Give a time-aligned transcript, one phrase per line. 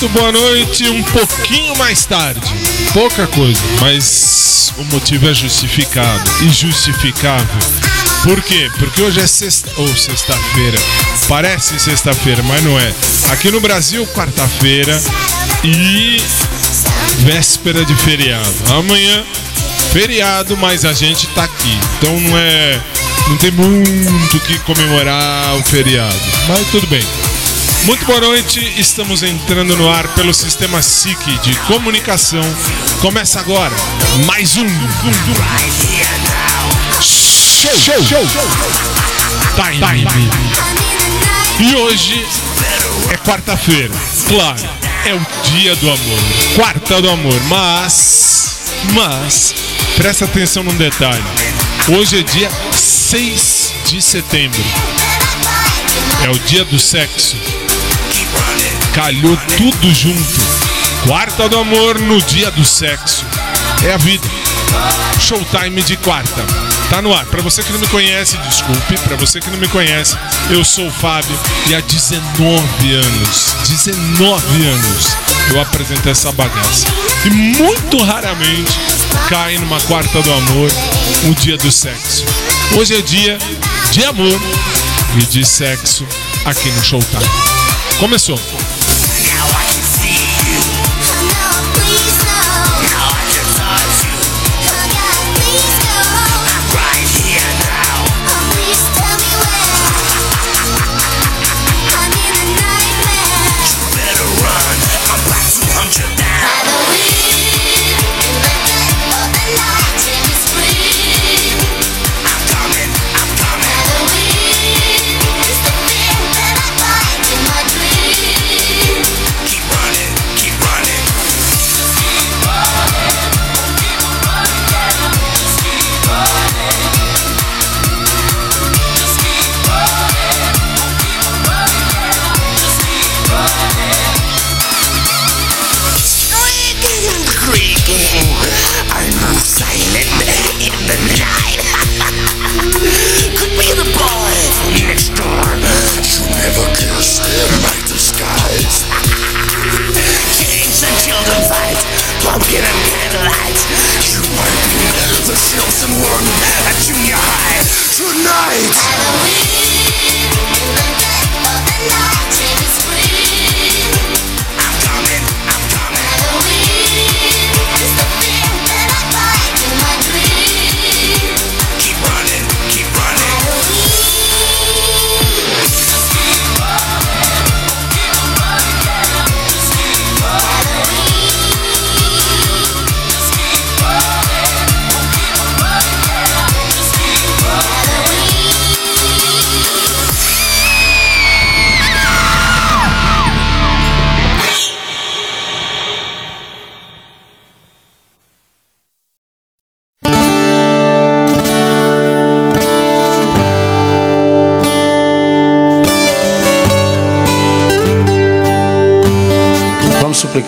[0.00, 2.40] 8, boa noite, um pouquinho mais tarde.
[2.94, 7.60] Pouca coisa, mas o motivo é justificado e justificável.
[8.22, 8.70] Por quê?
[8.78, 10.78] Porque hoje é sexta ou sexta-feira.
[11.28, 12.94] Parece sexta-feira, mas não é.
[13.30, 14.98] Aqui no Brasil, quarta-feira
[15.64, 16.16] e
[17.18, 18.72] véspera de feriado.
[18.78, 19.22] Amanhã
[19.92, 21.78] feriado, mas a gente tá aqui.
[21.98, 22.80] Então não é,
[23.28, 26.16] não tem muito o que comemorar o feriado.
[26.48, 27.04] Mas tudo bem.
[27.84, 32.42] Muito boa noite, estamos entrando no ar pelo sistema SIC de comunicação.
[33.00, 33.74] Começa agora
[34.26, 34.66] mais um.
[37.00, 38.26] Show, show, show.
[39.54, 40.06] Time.
[41.58, 42.26] E hoje
[43.08, 43.94] é quarta-feira.
[44.28, 44.68] Claro,
[45.06, 46.18] é o dia do amor.
[46.54, 47.40] Quarta do amor.
[47.48, 48.58] Mas,
[48.92, 49.54] mas,
[49.96, 51.24] presta atenção num detalhe.
[51.88, 54.62] Hoje é dia 6 de setembro.
[56.22, 57.36] É o dia do sexo.
[58.94, 60.40] Calhou tudo junto.
[61.06, 63.24] Quarta do amor no dia do sexo.
[63.84, 64.28] É a vida.
[65.20, 66.44] Showtime de quarta.
[66.90, 67.24] Tá no ar.
[67.26, 68.98] Pra você que não me conhece, desculpe.
[69.04, 70.16] Pra você que não me conhece,
[70.50, 75.16] eu sou o Fábio e há 19 anos, 19 anos,
[75.50, 76.86] eu apresento essa bagaça.
[77.24, 78.78] E muito raramente
[79.28, 80.70] cai numa quarta do amor,
[81.28, 82.24] o dia do sexo.
[82.76, 83.38] Hoje é dia
[83.92, 84.40] de amor
[85.16, 86.04] e de sexo
[86.44, 87.24] aqui no Showtime.
[87.98, 88.38] Começou.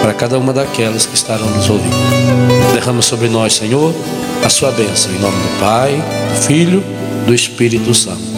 [0.00, 1.96] para cada uma daquelas que estarão nos ouvindo.
[2.72, 3.94] Derrama sobre nós, Senhor,
[4.44, 5.92] a sua bênção, em nome do Pai,
[6.30, 6.82] do Filho,
[7.26, 8.29] do Espírito Santo.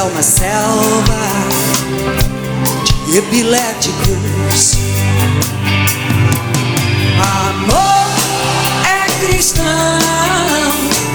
[0.00, 1.18] É uma selva
[3.04, 4.78] de epiléticos.
[7.20, 8.06] Amor
[8.86, 9.64] é cristão,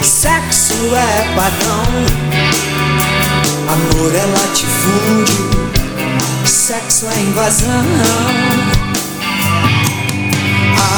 [0.04, 1.84] sexo é padrão.
[3.70, 5.72] Amor é latifúndio,
[6.46, 7.86] sexo é invasão.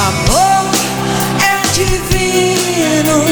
[0.07, 0.71] Amor
[1.41, 3.23] é divino,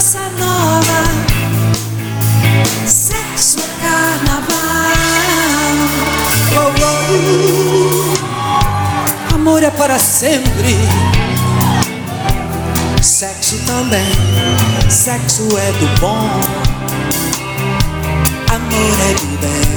[0.00, 1.04] bossa nova,
[2.86, 4.48] sexo é carnaval.
[6.56, 6.72] Oh,
[9.28, 9.34] oh.
[9.34, 10.78] Amor é para sempre.
[13.02, 14.10] Sexo também,
[14.88, 16.30] sexo é do bom.
[18.54, 19.68] Amor é do bem.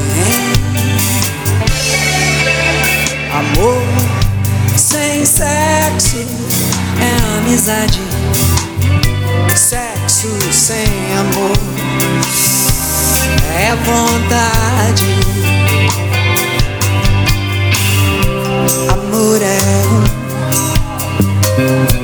[3.33, 3.83] Amor
[4.77, 6.25] sem sexo
[7.01, 8.12] é amizade.
[10.51, 10.87] Sem
[11.19, 11.51] amor
[13.57, 15.03] é vontade.
[18.89, 19.83] Amor é
[21.59, 22.02] um,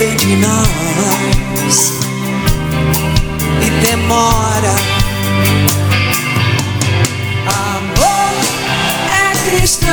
[0.00, 1.92] De nós
[3.60, 4.74] e demora.
[7.46, 8.32] Amor
[9.12, 9.90] é cristão,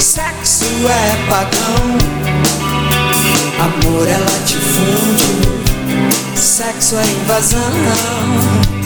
[0.00, 1.96] sexo é pagão.
[3.60, 5.54] Amor é latifúndio,
[6.34, 8.79] sexo é invasão.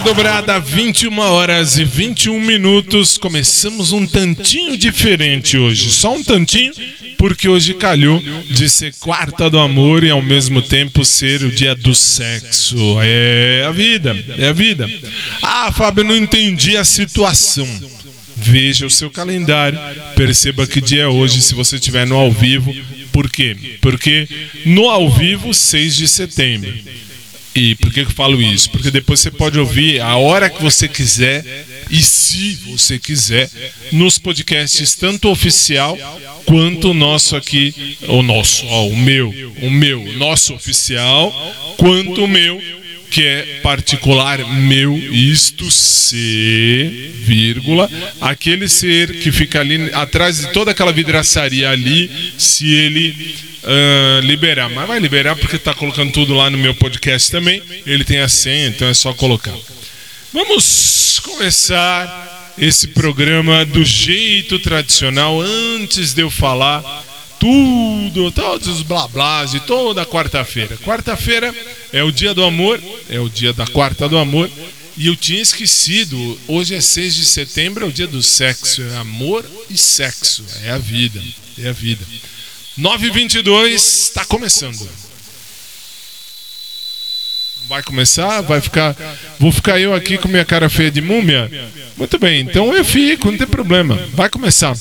[0.00, 3.18] Dobrada, 21 horas e 21 minutos.
[3.18, 5.90] Começamos um tantinho diferente hoje.
[5.90, 6.72] Só um tantinho,
[7.16, 11.74] porque hoje calhou de ser quarta do amor e ao mesmo tempo ser o dia
[11.74, 12.76] do sexo.
[13.02, 14.88] É a vida, é a vida.
[15.42, 17.68] Ah, Fábio, não entendi a situação.
[18.36, 19.78] Veja o seu calendário,
[20.14, 22.74] perceba que dia é hoje se você estiver no ao vivo.
[23.10, 23.56] Por quê?
[23.80, 24.28] Porque
[24.64, 26.72] no ao vivo, 6 de setembro.
[27.54, 28.70] E por que eu falo isso?
[28.70, 31.44] Porque depois você pode ouvir a hora que você quiser
[31.90, 33.50] e se você quiser
[33.92, 35.96] nos podcasts tanto oficial
[36.44, 41.32] quanto o nosso aqui, o nosso, ó, o meu, o meu, nosso oficial,
[41.76, 42.77] quanto o meu
[43.10, 50.70] que é particular meu, isto ser, vírgula, aquele ser que fica ali atrás de toda
[50.70, 54.70] aquela vidraçaria ali, se ele ah, liberar.
[54.70, 57.62] Mas vai liberar porque está colocando tudo lá no meu podcast também.
[57.86, 59.54] Ele tem a senha, então é só colocar.
[60.32, 65.40] Vamos começar esse programa do jeito tradicional.
[65.40, 66.82] Antes de eu falar
[67.38, 70.76] tudo, todos os blá blás de toda quarta-feira.
[70.78, 71.54] Quarta-feira
[71.92, 74.50] é o dia do amor, é o dia da quarta do amor.
[74.96, 78.82] E eu tinha esquecido, hoje é 6 de setembro, é o dia do sexo.
[78.82, 80.44] É amor e sexo.
[80.64, 81.22] É a vida,
[81.56, 82.04] é a vida.
[82.76, 84.88] 9h22, está começando.
[87.68, 88.40] Vai começar?
[88.40, 88.96] Vai ficar.
[89.38, 91.50] Vou ficar eu aqui com minha cara feia de múmia?
[91.96, 93.94] Muito bem, então eu fico, não tem problema.
[94.14, 94.74] Vai começar.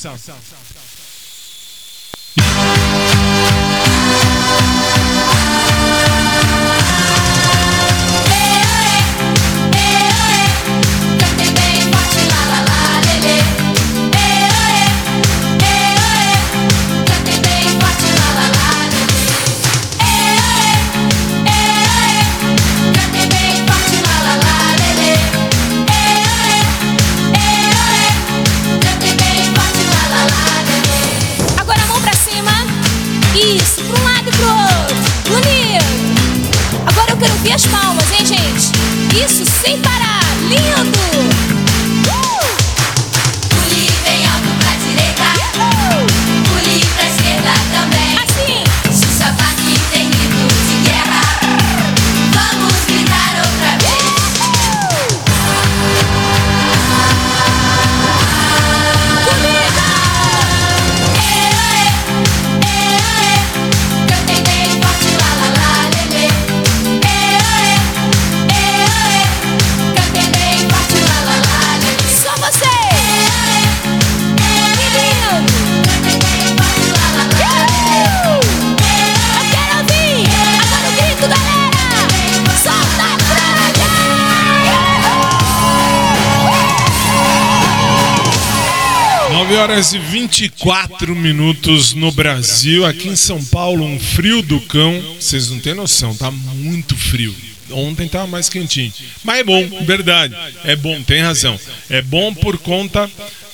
[89.78, 92.84] Horas e 24 minutos no Brasil.
[92.84, 95.00] Aqui em São Paulo, um frio do cão.
[95.20, 97.36] Vocês não têm noção, tá muito frio.
[97.70, 98.92] Ontem tava mais quentinho.
[99.24, 100.36] Mas é bom, verdade.
[100.64, 101.60] É bom, tem razão.
[101.92, 103.08] É bom por conta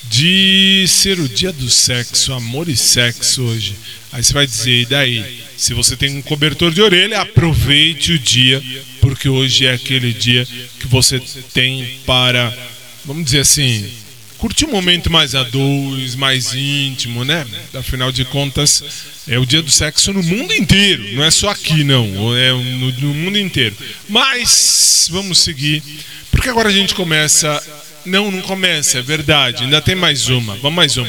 [0.10, 3.76] de ser o dia do sexo, amor e sexo hoje.
[4.14, 5.44] Aí você vai dizer, e daí?
[5.58, 8.64] Se você tem um cobertor de orelha, aproveite o dia,
[9.02, 10.48] porque hoje é aquele dia
[10.80, 11.22] que você
[11.54, 12.56] tem para,
[13.04, 14.03] vamos dizer assim,
[14.44, 17.48] curtir um momento mais a dois, mais íntimo, né?
[17.74, 18.84] Afinal de contas,
[19.26, 22.92] é o dia do sexo no mundo inteiro, não é só aqui, não, é no,
[22.92, 23.74] no mundo inteiro.
[24.10, 25.82] Mas vamos seguir,
[26.30, 27.64] porque agora a gente começa.
[28.06, 31.08] Não, não começa, é verdade, ainda tem mais uma, vamos mais uma.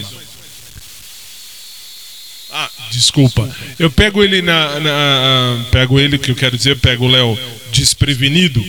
[2.52, 3.52] Ah, desculpa.
[3.80, 7.36] Eu pego ele na, na- Pego ele, que eu quero dizer, pego o Léo
[7.72, 8.64] desprevenido.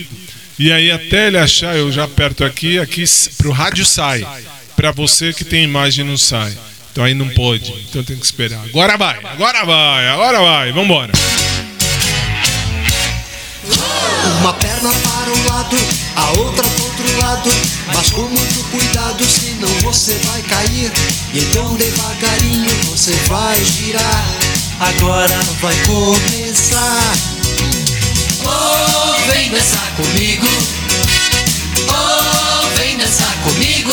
[0.58, 3.04] E aí até ele achar, eu já aperto aqui, aqui
[3.38, 4.26] pro rádio sai.
[4.76, 6.56] Pra você que tem imagem não sai.
[6.92, 7.72] Então aí não pode.
[7.88, 8.62] Então tem que esperar.
[8.62, 10.72] Agora vai, agora vai, agora vai.
[10.72, 11.12] Vambora.
[14.40, 15.76] Uma perna para um lado,
[16.16, 17.50] a outra pro outro lado.
[17.94, 20.92] Mas com muito cuidado, senão você vai cair.
[21.32, 24.24] E então devagarinho você vai girar.
[24.80, 27.12] Agora vai começar.
[28.44, 30.46] Oh, vem dançar comigo.
[31.88, 33.92] Oh, vem dançar comigo.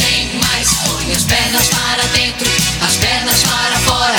[0.00, 0.68] tem mais.
[0.86, 2.48] Põe as pernas para dentro,
[2.80, 4.18] as pernas para fora.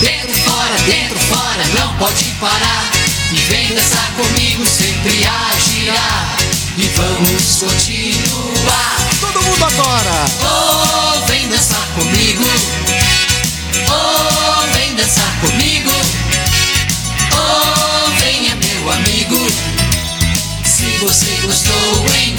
[0.00, 2.84] Dentro, fora, dentro, fora, não pode parar.
[3.32, 6.36] E vem dançar comigo, sempre a girar.
[6.76, 8.96] E vamos continuar.
[9.20, 10.24] Todo mundo agora!
[10.42, 12.44] Oh, vem dançar comigo.
[13.90, 15.90] Oh, vem dançar comigo.
[17.32, 19.52] Oh, venha meu amigo.
[20.64, 22.37] Se você gostou, tem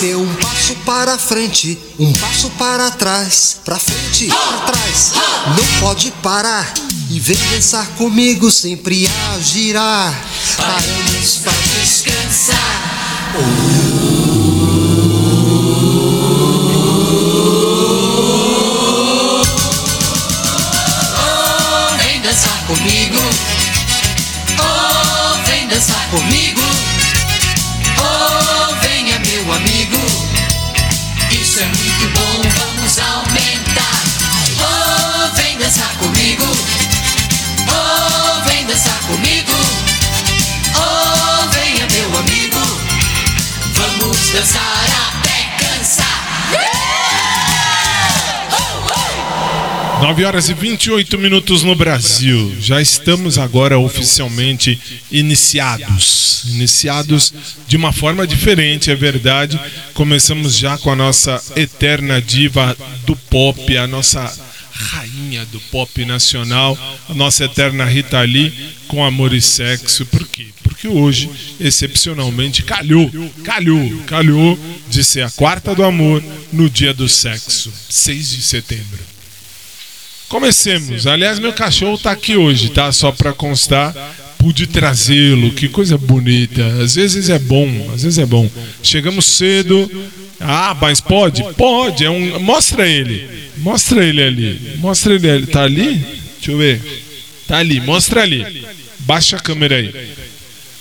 [0.00, 5.12] Dê um passo para frente, um passo para trás, pra frente, pra trás.
[5.56, 6.74] Não pode parar
[7.08, 10.14] e vem dançar comigo, sempre a girar.
[10.58, 13.36] Paramos pra Descansar.
[21.18, 23.18] Oh, vem dançar comigo.
[24.60, 26.60] Oh, vem dançar comigo.
[29.66, 29.96] Amigo.
[31.32, 34.02] Isso é muito bom, vamos aumentar.
[34.60, 36.15] Oh, vem dançar comigo.
[50.06, 52.56] 9 horas e 28 minutos no Brasil.
[52.60, 54.78] Já estamos agora oficialmente
[55.10, 56.44] iniciados.
[56.46, 57.34] Iniciados
[57.66, 59.58] de uma forma diferente, é verdade.
[59.94, 64.32] Começamos já com a nossa eterna diva do pop, a nossa
[64.70, 68.52] rainha do pop nacional, a nossa eterna Rita Lee
[68.86, 70.06] com Amor e Sexo.
[70.06, 70.46] Por quê?
[70.62, 73.10] Porque hoje, excepcionalmente, calhou,
[73.42, 74.56] calhou, calhou
[74.88, 79.15] de ser a quarta do amor no dia do sexo, 6 de setembro.
[80.28, 81.06] Comecemos.
[81.06, 82.90] Aliás, meu cachorro tá aqui hoje, tá?
[82.90, 83.94] Só pra constar,
[84.38, 85.52] pude trazê-lo.
[85.52, 86.64] Que coisa bonita.
[86.82, 88.50] Às vezes é bom, às vezes é bom.
[88.82, 89.90] Chegamos cedo.
[90.40, 91.42] Ah, mas pode?
[91.54, 92.04] Pode.
[92.04, 92.40] É um...
[92.40, 93.28] Mostra ele.
[93.58, 94.60] Mostra ele ali.
[94.78, 95.46] Mostra ele ali.
[95.46, 95.94] Tá ali?
[96.36, 96.80] Deixa eu ver.
[97.46, 97.80] Tá ali.
[97.80, 98.64] Mostra ali.
[99.00, 99.92] Baixa a câmera aí.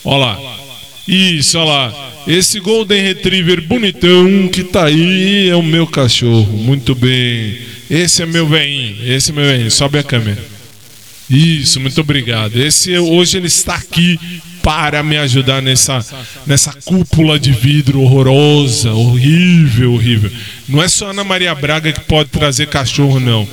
[0.04, 0.38] Ó lá.
[1.08, 2.12] Isso, ó lá.
[2.28, 6.58] Esse Golden Retriever bonitão que tá aí é o meu cachorro.
[6.58, 7.75] Muito bem.
[7.90, 8.98] Esse é meu veinho.
[9.04, 9.72] Esse é meu veinho.
[9.72, 10.44] Sobe a câmera.
[11.30, 12.56] Isso, muito obrigado.
[12.60, 14.20] Esse hoje ele está aqui
[14.62, 16.04] para me ajudar nessa
[16.46, 20.32] nessa cúpula de vidro horrorosa, horrível, horrível.
[20.68, 23.48] Não é só Ana Maria Braga que pode trazer cachorro não.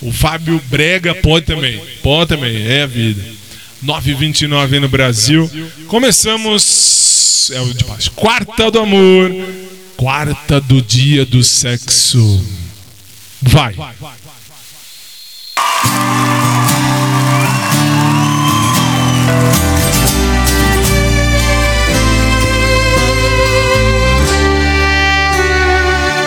[0.00, 1.80] O Fábio Brega pode também.
[2.02, 3.22] Pode também, é a vida.
[3.84, 5.50] 9h29 no Brasil.
[5.86, 7.50] Começamos.
[7.52, 8.10] É o de baixo.
[8.12, 9.32] Quarta do amor.
[9.96, 12.44] Quarta do dia do sexo.
[13.42, 13.72] Vai.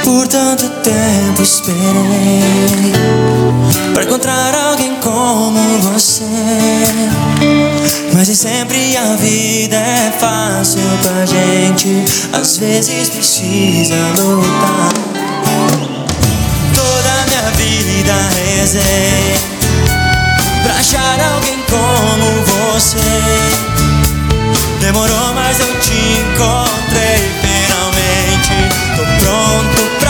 [0.05, 2.93] Por tanto tempo esperei
[3.93, 6.23] Pra encontrar alguém como você.
[8.13, 12.05] Mas nem sempre a vida é fácil pra gente.
[12.31, 15.10] Às vezes precisa lutar
[18.13, 19.35] rezei
[20.63, 23.71] Pra achar alguém como você
[24.81, 28.51] Demorou, mas eu te encontrei finalmente.
[28.97, 30.00] Tô pronto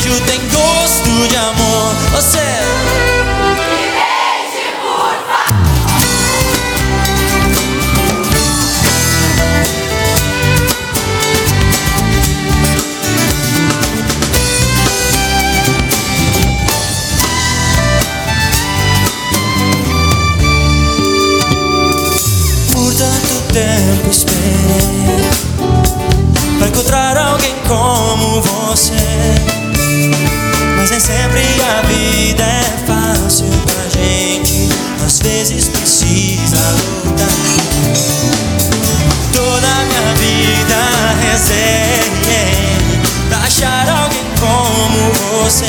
[0.00, 1.94] beijo tem gosto de amor.
[2.12, 2.38] Você.
[22.72, 24.40] Por tanto tempo esperei
[26.58, 29.59] Pra encontrar alguém como você
[30.76, 34.68] Mas nem sempre a vida é fácil pra gente.
[35.04, 36.58] Às vezes precisa
[37.04, 37.28] lutar.
[39.32, 40.76] Toda minha vida
[41.22, 41.90] rezei
[43.28, 45.66] Pra achar alguém como você.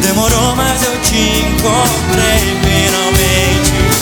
[0.00, 3.93] Demorou, mas eu te encontrei finalmente.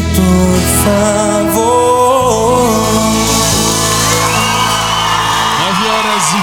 [0.00, 1.52] Por favor.
[5.58, 6.42] 9 horas e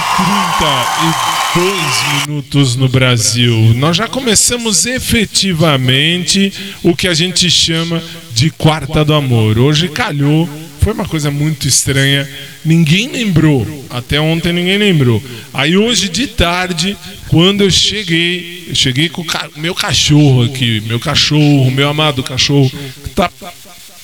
[1.52, 3.54] 32 minutos no Brasil.
[3.76, 9.58] Nós já começamos efetivamente o que a gente chama de Quarta do Amor.
[9.58, 10.48] Hoje calhou,
[10.80, 12.28] foi uma coisa muito estranha.
[12.64, 15.22] Ninguém lembrou, até ontem ninguém lembrou.
[15.52, 16.96] Aí hoje de tarde,
[17.28, 22.22] quando eu cheguei, eu cheguei com o ca- meu cachorro aqui, meu cachorro, meu amado
[22.22, 22.70] cachorro,
[23.14, 23.30] tá,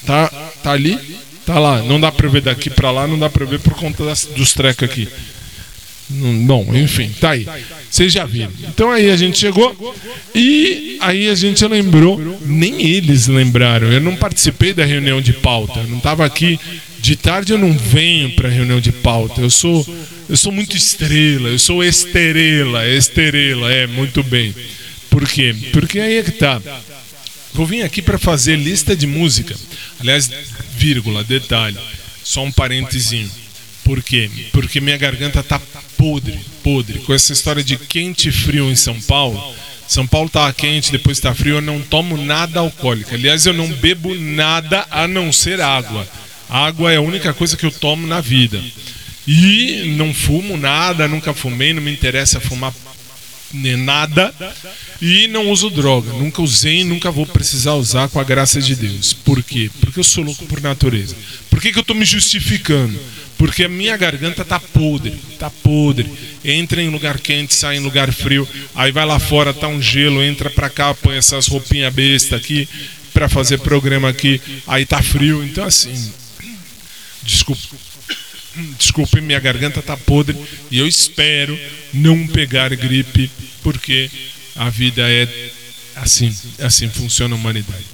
[0.07, 0.29] tá,
[0.63, 0.99] tá ali,
[1.45, 1.83] tá lá.
[1.83, 4.53] Não dá pra ver daqui pra lá, não dá pra ver por conta das- dos
[4.55, 5.09] trecos aqui.
[6.09, 7.45] Bom, enfim, tá aí.
[7.91, 8.53] Vocês já viram.
[8.69, 9.75] Então aí a gente chegou
[10.35, 13.93] e aí a gente lembrou, nem eles lembraram.
[13.93, 15.81] Eu não participei da reunião de pauta.
[15.81, 16.61] Eu não estava aqui
[17.01, 19.41] de tarde, eu não venho para reunião de pauta.
[19.41, 19.85] Eu sou
[20.29, 24.55] eu sou muito estrela, eu sou esterela, esterela, é muito bem.
[25.11, 25.55] Por quê?
[25.73, 26.61] Porque aí é que tá.
[27.57, 29.57] Vou vir aqui para fazer lista de música.
[29.99, 30.31] Aliás,
[30.77, 31.79] vírgula, detalhe,
[32.23, 33.31] só um parentezinho.
[33.83, 34.31] Por quê?
[34.53, 35.59] Porque minha garganta tá
[35.97, 36.99] podre, podre.
[36.99, 39.55] Com essa história de quente e frio em São Paulo.
[39.89, 43.15] São Paulo tá quente, depois tá frio, eu não tomo nada alcoólico.
[43.15, 46.07] Aliás, eu não bebo nada a não ser água.
[46.51, 48.63] Água é a única coisa que eu tomo na vida.
[49.27, 52.75] E não fumo nada, nunca fumei, não me interessa fumar
[53.53, 54.35] nada
[55.01, 56.13] e não uso droga.
[56.13, 59.13] Nunca usei nunca vou precisar usar com a graça de Deus.
[59.13, 59.71] Por quê?
[59.81, 61.17] Porque eu sou louco por natureza.
[61.51, 62.99] Por que, que eu estou me justificando?
[63.39, 66.11] Porque a minha garganta tá podre, tá podre.
[66.45, 68.49] Entra em lugar quente, sai em lugar frio.
[68.75, 72.69] Aí vai lá fora, tá um gelo, entra pra cá, põe essas roupinhas besta aqui
[73.13, 74.41] pra fazer programa aqui.
[74.67, 75.45] Aí tá frio.
[75.45, 76.13] Então assim,
[77.23, 77.86] desculpa.
[78.79, 80.37] Desculpe, minha garganta tá podre
[80.71, 81.59] e eu espero
[81.93, 83.31] não pegar gripe,
[83.63, 84.11] porque
[84.55, 85.29] a vida é
[85.97, 87.85] assim, assim funciona a humanidade.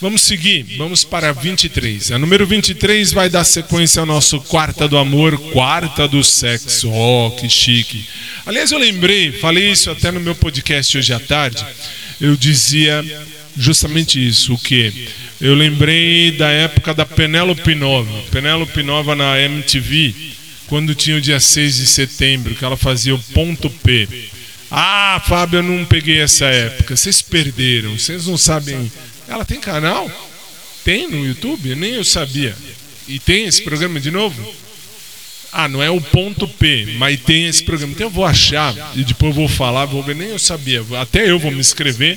[0.00, 2.10] Vamos seguir, vamos para a 23.
[2.10, 6.90] A número 23 vai dar sequência ao nosso Quarta do Amor, Quarta do Sexo.
[6.90, 8.04] Oh, que chique.
[8.44, 11.64] Aliás, eu lembrei, falei isso até no meu podcast hoje à tarde.
[12.20, 13.04] Eu dizia
[13.56, 15.08] justamente isso, o que?
[15.42, 18.22] Eu lembrei da época da Penélope Nova.
[18.30, 20.14] Penélope Nova na MTV,
[20.68, 24.06] quando tinha o dia 6 de setembro, que ela fazia o ponto P.
[24.70, 26.96] Ah, Fábio, eu não peguei essa época.
[26.96, 28.90] Vocês perderam, vocês não sabem.
[29.26, 30.08] Ela tem canal?
[30.84, 31.74] Tem no YouTube?
[31.74, 32.54] Nem eu sabia.
[33.08, 34.54] E tem esse programa de novo?
[35.50, 37.92] Ah, não é o ponto P, mas tem esse programa.
[37.94, 40.84] Então eu vou achar e depois eu vou falar, vou ver, nem eu sabia.
[41.00, 42.16] Até eu vou me inscrever,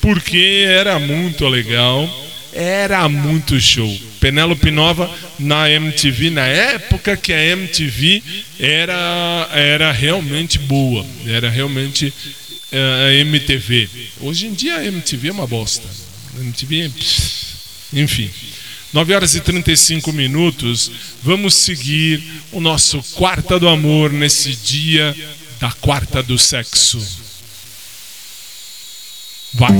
[0.00, 2.08] porque era muito legal,
[2.52, 3.98] era muito show.
[4.20, 8.22] Penélope Nova na MTV, na época que a MTV
[8.58, 12.12] era, era realmente boa, era realmente
[12.70, 13.88] eh, a MTV.
[14.20, 15.88] Hoje em dia a MTV é uma bosta.
[16.36, 17.54] A MTV, pff,
[17.94, 18.30] enfim.
[18.92, 20.90] 9 horas e 35 minutos.
[21.22, 25.14] Vamos seguir o nosso Quarta do Amor nesse dia
[25.60, 26.98] da Quarta do Sexo.
[29.54, 29.76] Vai.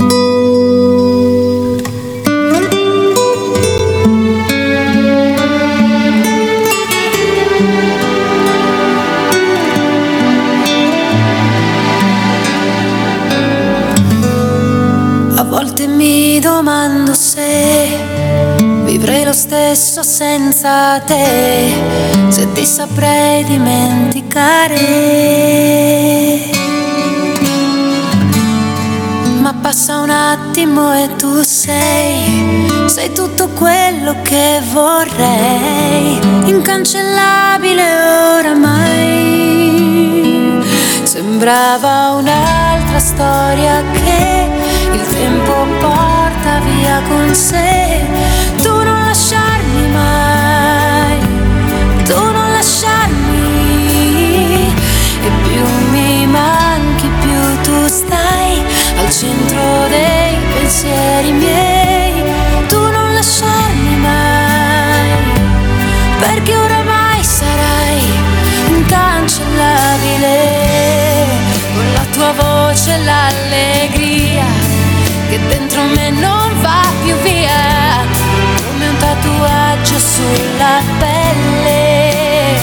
[19.41, 21.73] Stesso senza te,
[22.27, 24.77] se ti saprei dimenticare.
[29.41, 37.81] Ma passa un attimo e tu sei, sei tutto quello che vorrei, incancellabile
[38.37, 39.39] oramai.
[41.01, 44.51] Sembrava un'altra storia che
[44.93, 47.81] il tempo porta via con sé.
[49.11, 51.19] Lasciarmi mai,
[52.05, 53.13] tu non lasciarmi.
[55.21, 58.63] E più mi manchi, più tu stai
[58.99, 62.23] al centro dei pensieri miei.
[62.69, 65.09] Tu non lasciarmi mai,
[66.17, 68.01] perché oramai sarai
[68.69, 70.37] incancellabile
[71.73, 74.45] con la tua voce l'allegria
[75.27, 77.80] che dentro me non va più via
[79.81, 82.55] tatuaggio sulla pelle.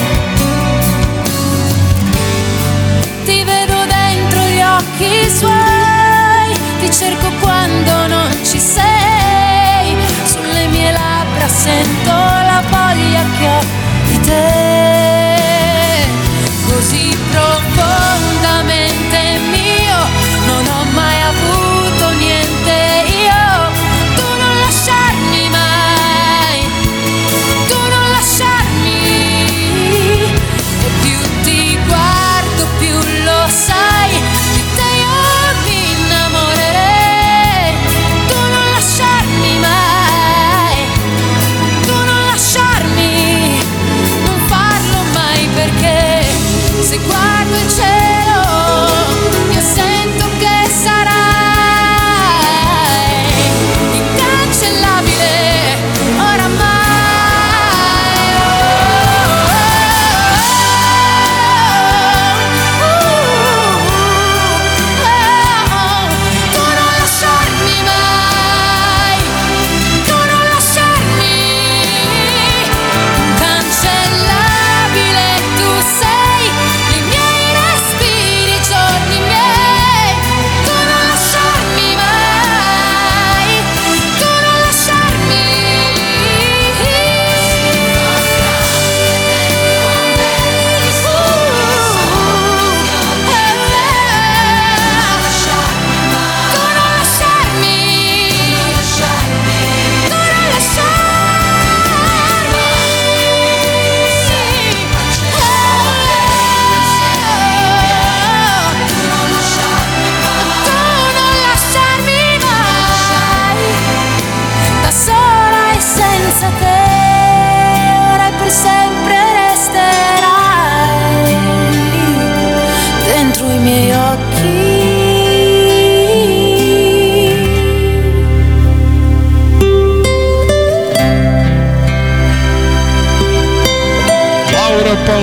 [3.24, 9.96] Ti vedo dentro gli occhi suoi ti cerco quando non ci sei.
[10.24, 13.61] Sulle mie labbra sento la voglia che ho
[14.04, 15.37] di te.
[16.66, 17.17] Così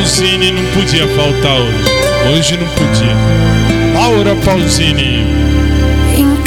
[0.06, 1.90] Pausini não podia faltar hoje.
[2.32, 3.16] Hoje não podia.
[3.96, 5.26] Laura Pausini.
[6.16, 6.46] Incancellabile.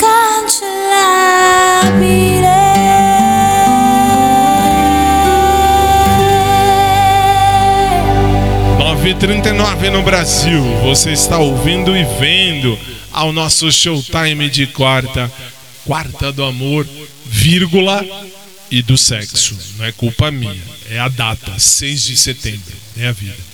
[8.78, 10.62] 9h39 no Brasil.
[10.84, 12.78] Você está ouvindo e vendo
[13.12, 15.28] ao nosso showtime de quarta.
[15.84, 16.86] Quarta do amor,
[17.26, 18.06] vírgula
[18.70, 19.58] e do sexo.
[19.78, 20.62] Não é culpa minha.
[20.88, 22.72] É a data, 6 de setembro.
[22.96, 23.47] É a vida.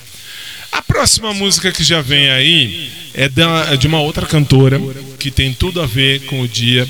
[0.74, 3.30] A próxima música que já vem aí é
[3.72, 4.80] é de uma outra cantora
[5.20, 6.84] que tem tudo a ver com o dia.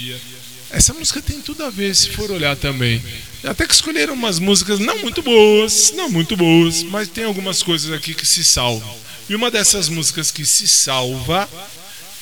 [0.71, 3.03] Essa música tem tudo a ver, se for olhar também.
[3.45, 7.93] Até que escolheram umas músicas não muito boas, não muito boas, mas tem algumas coisas
[7.93, 8.97] aqui que se salvam.
[9.29, 11.47] E uma dessas músicas que se salva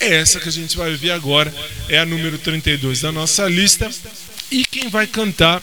[0.00, 1.54] é essa que a gente vai ouvir agora.
[1.88, 3.88] É a número 32 da nossa lista.
[4.50, 5.62] E quem vai cantar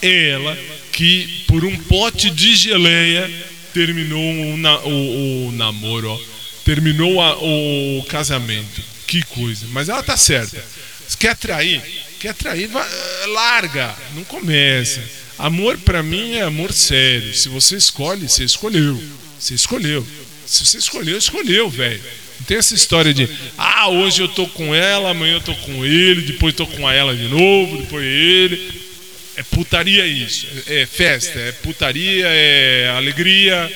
[0.00, 0.58] é ela
[0.92, 6.18] que, por um pote de geleia, terminou o, na- o- o namoro, ó.
[6.64, 8.82] terminou a- o casamento.
[9.06, 9.66] Que coisa.
[9.72, 10.62] Mas ela tá certa.
[11.18, 11.82] Quer trair?
[12.20, 12.68] Quer trair?
[12.68, 12.88] vai-
[13.28, 13.94] larga.
[14.14, 15.02] Não começa.
[15.38, 17.34] Amor pra mim é amor sério.
[17.34, 19.02] Se você escolhe, você escolheu.
[19.38, 20.06] Você escolheu.
[20.46, 22.00] Se você escolheu, escolheu, velho.
[22.38, 23.28] Não tem essa história de,
[23.58, 27.14] ah, hoje eu tô com ela, amanhã eu tô com ele, depois tô com ela
[27.16, 28.79] de novo, depois ele.
[29.40, 30.46] É putaria isso.
[30.66, 33.72] É festa, é putaria, é alegria.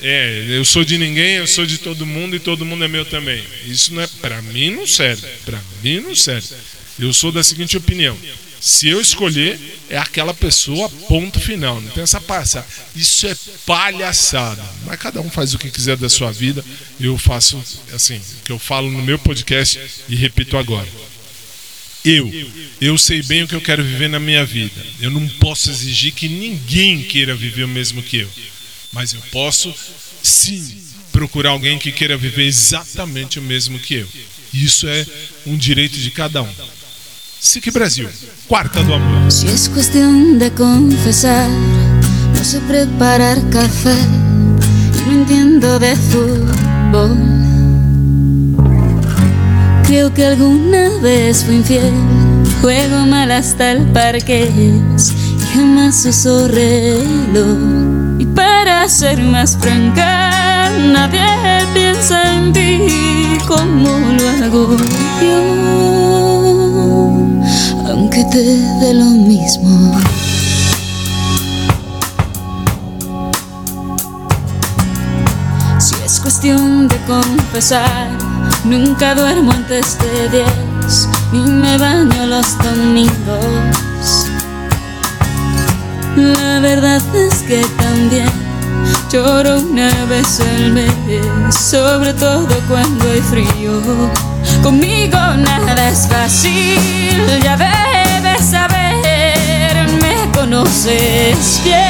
[0.00, 3.04] É, eu sou de ninguém, eu sou de todo mundo e todo mundo é meu
[3.04, 3.44] também.
[3.66, 5.26] Isso não é, para mim não serve.
[5.44, 6.54] Para mim não serve.
[6.96, 8.16] Eu sou da seguinte opinião:
[8.60, 11.80] se eu escolher, é aquela pessoa, ponto final.
[11.80, 12.64] Não tem essa passa.
[12.94, 14.62] Isso é palhaçada.
[14.86, 16.64] Mas cada um faz o que quiser da sua vida.
[17.00, 17.60] Eu faço
[17.92, 20.86] assim, o que eu falo no meu podcast e repito agora.
[22.04, 22.30] Eu,
[22.80, 24.84] eu sei bem o que eu quero viver na minha vida.
[25.00, 28.28] Eu não posso exigir que ninguém queira viver o mesmo que eu.
[28.92, 29.72] Mas eu posso,
[30.22, 30.78] sim,
[31.12, 34.08] procurar alguém que queira viver exatamente o mesmo que eu.
[34.52, 35.06] Isso é
[35.46, 36.52] um direito de cada um.
[37.40, 38.08] SIC Brasil,
[38.46, 39.30] quarta do amor.
[39.30, 43.96] Si es cuestión de confesar, no preparar café
[44.94, 47.39] y no entiendo de fútbol.
[49.90, 51.92] Creo que alguna vez fui infiel,
[52.62, 55.12] juego mal hasta el parqués
[55.52, 57.58] jamás uso reloj.
[58.20, 61.26] Y para ser más franca, nadie
[61.74, 62.86] piensa en ti
[63.48, 64.76] como lo hago
[65.20, 65.40] yo
[67.88, 68.44] aunque te
[68.80, 69.98] dé lo mismo.
[76.30, 78.08] Cuestión de confesar,
[78.62, 84.26] nunca duermo antes de 10 y me baño los domingos.
[86.14, 88.30] La verdad es que también
[89.12, 90.94] lloro una vez al mes,
[91.52, 93.82] sobre todo cuando hay frío.
[94.62, 96.78] Conmigo nada es fácil,
[97.42, 101.89] ya debes saber, me conoces bien.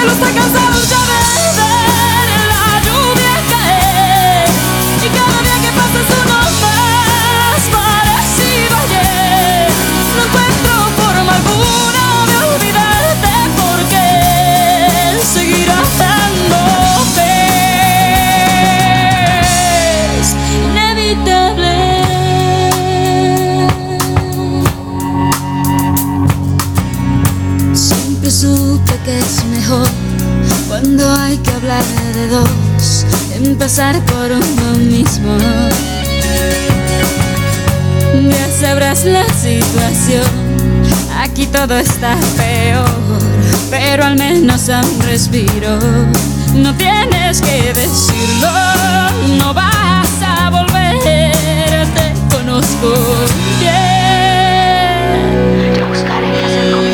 [0.00, 1.18] Cielo está cansado ya de
[1.58, 4.48] ver la lluvia caer
[5.04, 9.68] y cada día que pasa es uno más parecido ayer.
[10.16, 14.04] No encuentro forma alguna de olvidarte porque
[15.34, 17.30] seguir amándote
[20.20, 20.28] es
[20.64, 21.74] inevitable.
[27.74, 29.16] Siempre supe que
[30.90, 35.38] cuando hay que hablar de dos, empezar por uno mismo.
[38.28, 40.26] Ya sabrás la situación,
[41.16, 42.88] aquí todo está peor,
[43.70, 45.78] pero al menos a un respiro.
[46.54, 48.50] No tienes que decirlo,
[49.38, 52.96] no vas a volver, te conozco
[53.60, 53.80] bien.
[55.62, 56.89] El cielo está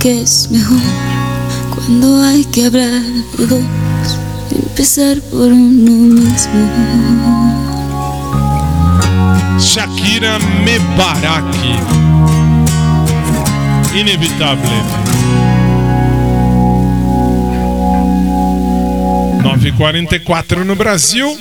[0.00, 0.80] porque es mejor
[1.74, 3.02] cuando hay que hablar
[3.36, 3.62] de dos,
[4.50, 6.70] empezar por uno mismo.
[9.58, 11.74] Shakira Mebaraki.
[13.94, 14.70] Inevitável.
[19.42, 21.38] 9h44 no Brasil.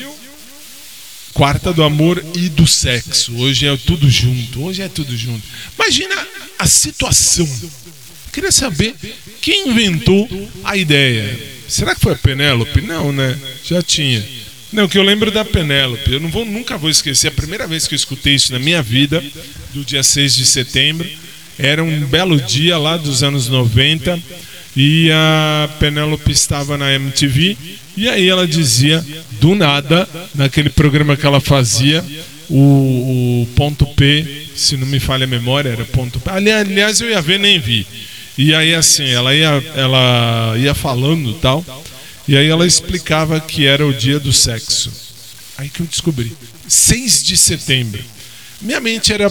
[1.33, 3.33] Quarta do amor e do sexo.
[3.37, 4.65] Hoje é tudo junto.
[4.65, 5.47] Hoje é tudo junto.
[5.77, 6.15] Imagina
[6.57, 7.47] a situação.
[8.39, 8.95] Queria saber
[9.41, 10.25] quem inventou
[10.63, 11.37] a ideia.
[11.67, 12.79] Será que foi a Penélope?
[12.79, 13.37] Não, né?
[13.65, 14.23] Já tinha.
[14.71, 16.09] Não, que eu lembro da Penélope.
[16.13, 17.27] Eu não vou, nunca vou esquecer.
[17.27, 19.21] A primeira vez que eu escutei isso na minha vida,
[19.73, 21.05] do dia 6 de setembro,
[21.57, 24.17] era um belo dia lá dos anos 90
[24.77, 27.57] e a Penélope estava na MTV
[27.97, 29.05] e aí ela dizia
[29.41, 32.05] do nada naquele programa que ela fazia
[32.49, 37.01] o, o ponto P se não me falha a memória era ponto P Ali- aliás
[37.01, 37.85] eu ia ver nem vi
[38.39, 41.63] e aí assim ela ia ela ia falando tal
[42.27, 44.91] e aí ela explicava que era o dia do sexo
[45.57, 46.35] aí que eu descobri
[46.67, 48.03] 6 de setembro
[48.61, 49.29] minha mente era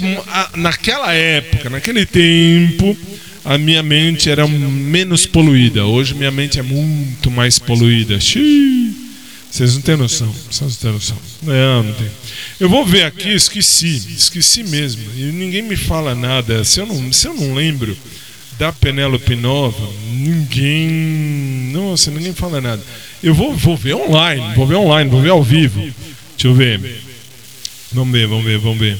[0.56, 2.96] naquela época, naquele tempo,
[3.44, 5.84] a minha mente era menos poluída.
[5.84, 8.18] Hoje minha mente é muito mais poluída.
[8.18, 9.09] Xiii.
[9.50, 10.34] Vocês não têm noção.
[10.50, 11.16] Vocês não têm noção.
[11.42, 12.11] Não, não tem.
[12.59, 13.96] Eu vou ver aqui, esqueci.
[14.16, 15.02] Esqueci mesmo.
[15.14, 16.64] E ninguém me fala nada.
[16.64, 17.96] Se eu não, se eu não lembro
[18.59, 21.70] da Penélope Nova, ninguém.
[21.72, 22.82] Nossa, ninguém fala nada.
[23.22, 25.80] Eu vou, vou ver online, vou ver online, vou ver ao vivo.
[25.80, 27.02] Deixa eu ver.
[27.92, 28.98] Vamos ver, vamos ver, vamos ver.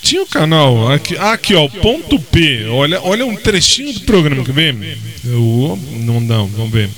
[0.00, 2.66] Tinha o canal aqui, ah, aqui ó, ponto P.
[2.66, 4.98] Olha, olha um trechinho do programa, quer ver?
[5.24, 6.90] Eu, não, não, vamos ver.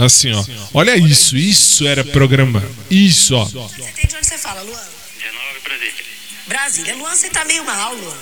[0.00, 0.44] Assim, ó.
[0.72, 2.62] Olha isso, isso era programa.
[2.90, 3.44] Isso, ó.
[3.44, 4.80] Você tem de onde você fala, Luan?
[5.18, 6.04] 19 Brasília.
[6.46, 6.94] Brasília.
[6.96, 8.16] Luan, você tá meio mal, Luan.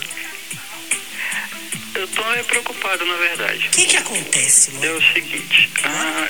[2.00, 3.66] Eu tô meio preocupado, na verdade.
[3.66, 4.86] O que que acontece, Luan?
[4.86, 6.28] É o seguinte, ah,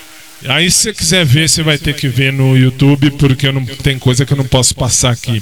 [0.48, 3.64] Aí se você quiser ver, você vai ter que ver no YouTube, porque eu não,
[3.64, 5.40] tem coisa que eu não posso passar aqui.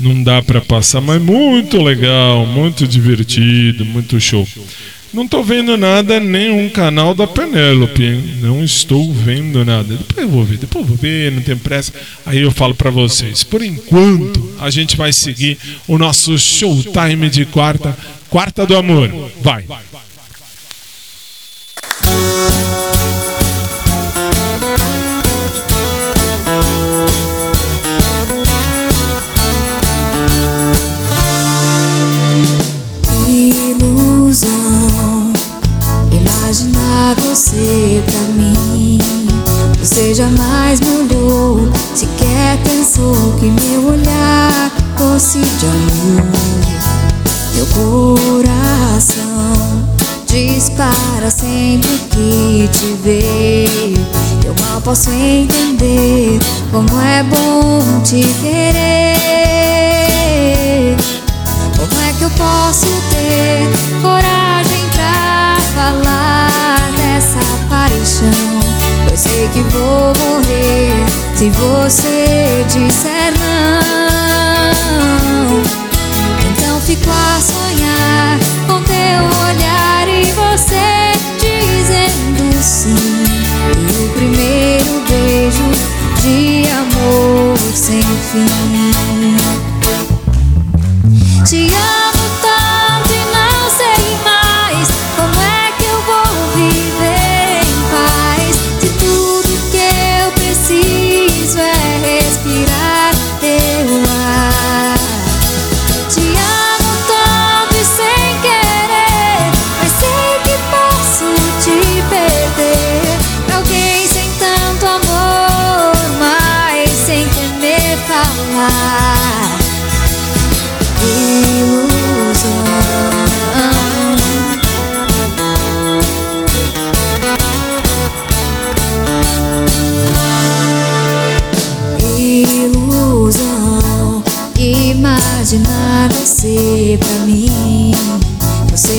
[0.00, 4.48] Não dá pra passar, mas muito legal, muito divertido, muito show.
[5.12, 8.38] Não tô vendo nada, nenhum canal da Penélope?
[8.40, 9.94] Não estou vendo nada.
[9.94, 11.92] Depois eu vou ver, depois eu vou ver, não tem pressa.
[12.26, 13.44] Aí eu falo pra vocês.
[13.44, 15.56] Por enquanto, a gente vai seguir
[15.86, 17.96] o nosso showtime de quarta,
[18.32, 19.10] quarta do amor.
[19.42, 19.66] Vai.
[33.28, 34.50] Ilusão,
[36.10, 38.98] imaginar você pra mim.
[39.78, 46.81] Você jamais olhou, sequer pensou que meu olhar fosse de amor.
[47.54, 49.22] Meu coração
[50.26, 53.66] dispara sempre que te vê.
[54.44, 56.38] Eu mal posso entender
[56.70, 59.16] como é bom te querer.
[61.76, 63.68] Como é que eu posso ter
[64.00, 68.60] coragem pra falar dessa paixão?
[69.10, 71.04] Eu sei que vou morrer
[71.36, 74.01] se você disser não.
[76.92, 82.94] Fico a sonhar com teu olhar e você dizendo sim.
[83.78, 85.70] E o primeiro beijo
[86.20, 89.11] de amor sem fim.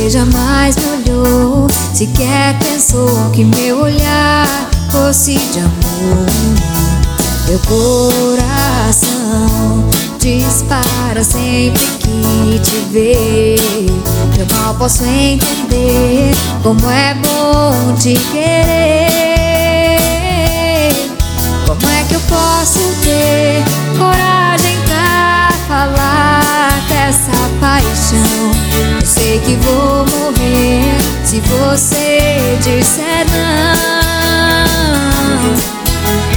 [0.10, 6.26] Jamais me olhou, sequer pensou que meu olhar fosse de amor.
[7.47, 9.10] Meu coração
[10.20, 13.56] dispara sempre que te vê.
[14.38, 16.32] Eu mal posso entender
[16.62, 19.08] como é bom te querer.
[21.66, 23.64] Como é que eu posso ter
[23.97, 27.32] coragem pra falar dessa
[27.62, 28.72] paixão?
[29.24, 33.74] Sei que vou morrer se você disser não.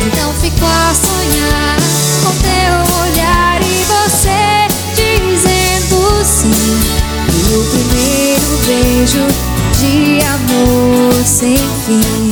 [0.07, 1.79] Então fico a sonhar
[2.23, 6.79] com teu olhar e você dizendo sim.
[7.29, 9.27] E o primeiro beijo
[9.81, 12.26] de amor sem fim.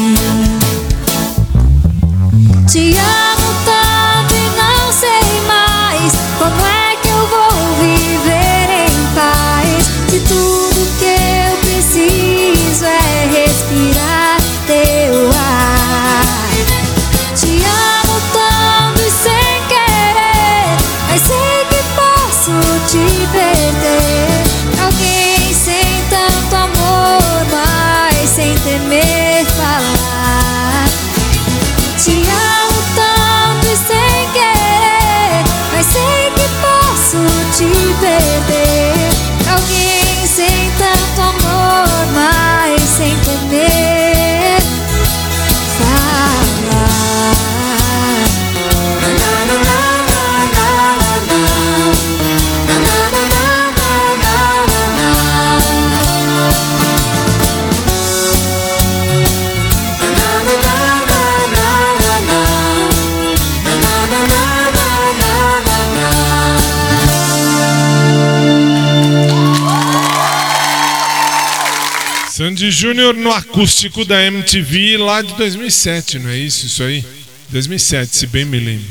[72.44, 76.66] Sandy Júnior no acústico da MTV lá de 2007, não é isso?
[76.66, 77.02] Isso aí?
[77.48, 78.84] 2007, se bem me lembro.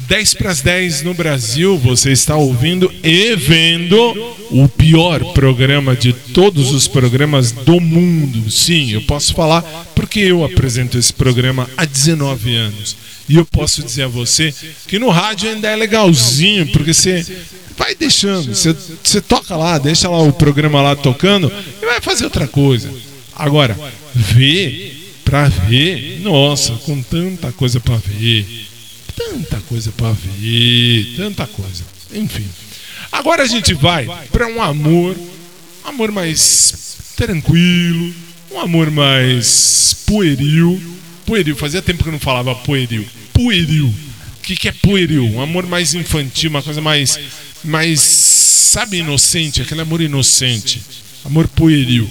[0.00, 3.96] 10 para as 10 no Brasil, você está ouvindo e vendo
[4.50, 8.50] o pior programa de todos os programas do mundo.
[8.50, 9.62] Sim, eu posso falar
[9.94, 12.98] porque eu apresento esse programa há 19 anos.
[13.30, 14.52] E eu posso dizer a você
[14.86, 17.24] que no rádio ainda é legalzinho, porque você
[17.80, 21.50] vai deixando, você, toca lá, deixa lá o programa lá tocando
[21.80, 22.92] e vai fazer outra coisa.
[23.34, 23.74] Agora,
[24.14, 28.46] ver, pra ver, nossa, com tanta coisa pra ver,
[29.16, 31.82] tanta coisa pra ver, tanta coisa.
[32.12, 32.46] Enfim.
[33.10, 35.16] Agora a gente vai pra um amor,
[35.82, 38.14] um amor mais tranquilo,
[38.52, 40.78] um amor mais pueril.
[41.24, 43.06] Pueril, fazia tempo que eu não falava pueril.
[43.32, 43.86] Pueril.
[43.86, 45.24] O que, que é pueril?
[45.24, 47.18] Um amor mais infantil, uma coisa mais,
[47.64, 50.82] mais, sabe, inocente, aquele amor inocente.
[51.24, 52.08] Amor pueril.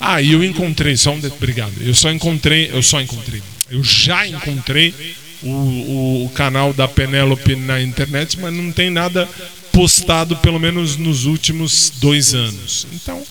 [0.00, 1.26] Ah, e eu encontrei, só um de...
[1.28, 1.72] obrigado.
[1.80, 3.42] Eu só encontrei, eu só encontrei.
[3.70, 4.94] Eu já encontrei
[5.42, 9.28] o, o, o canal da Penélope na internet, mas não tem nada
[9.72, 12.86] postado, pelo menos nos últimos dois anos.
[12.92, 13.22] Então,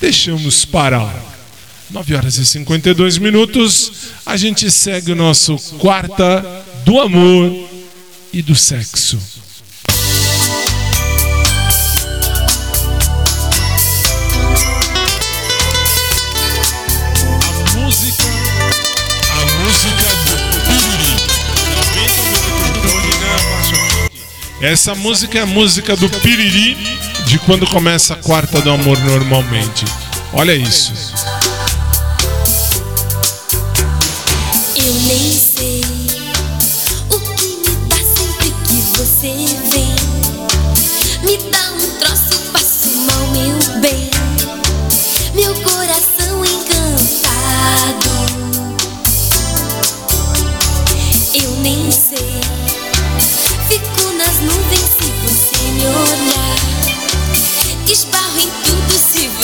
[0.00, 1.36] deixamos para lá.
[1.90, 3.92] 9 horas e 52 minutos,
[4.24, 6.44] a gente segue o nosso quarta
[6.84, 7.68] do amor
[8.32, 9.18] e do sexo.
[24.66, 26.76] Essa música é a música do Piriri
[27.24, 29.84] de quando começa a quarta do amor normalmente.
[30.32, 30.92] Olha isso.
[34.76, 35.30] Eu nem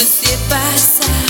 [0.03, 1.22] se você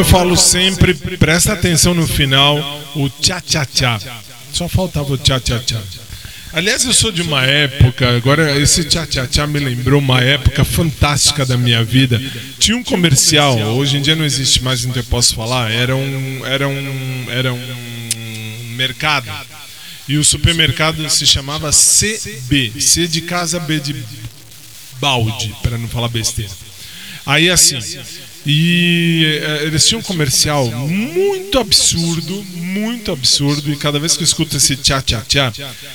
[0.00, 2.56] eu falo sempre, presta atenção no final,
[2.96, 4.00] o tchá-tchá-tchá.
[4.50, 5.78] Só faltava o tchá-tchá-tchá.
[6.54, 11.58] Aliás, eu sou de uma época, agora esse tchá-tchá-tchá me lembrou uma época fantástica da
[11.58, 12.18] minha vida.
[12.58, 16.46] Tinha um comercial, hoje em dia não existe mais, então eu posso falar, era um,
[16.46, 19.30] era um, era um mercado.
[20.08, 23.94] E o supermercado se chamava CB, C de casa, B de
[24.98, 26.50] balde, para não falar besteira.
[27.26, 27.78] Aí assim,
[28.46, 34.26] e eh, eles tinham um comercial muito absurdo, muito absurdo, e cada vez que eu
[34.26, 35.52] escuto esse tchá tchá tchá,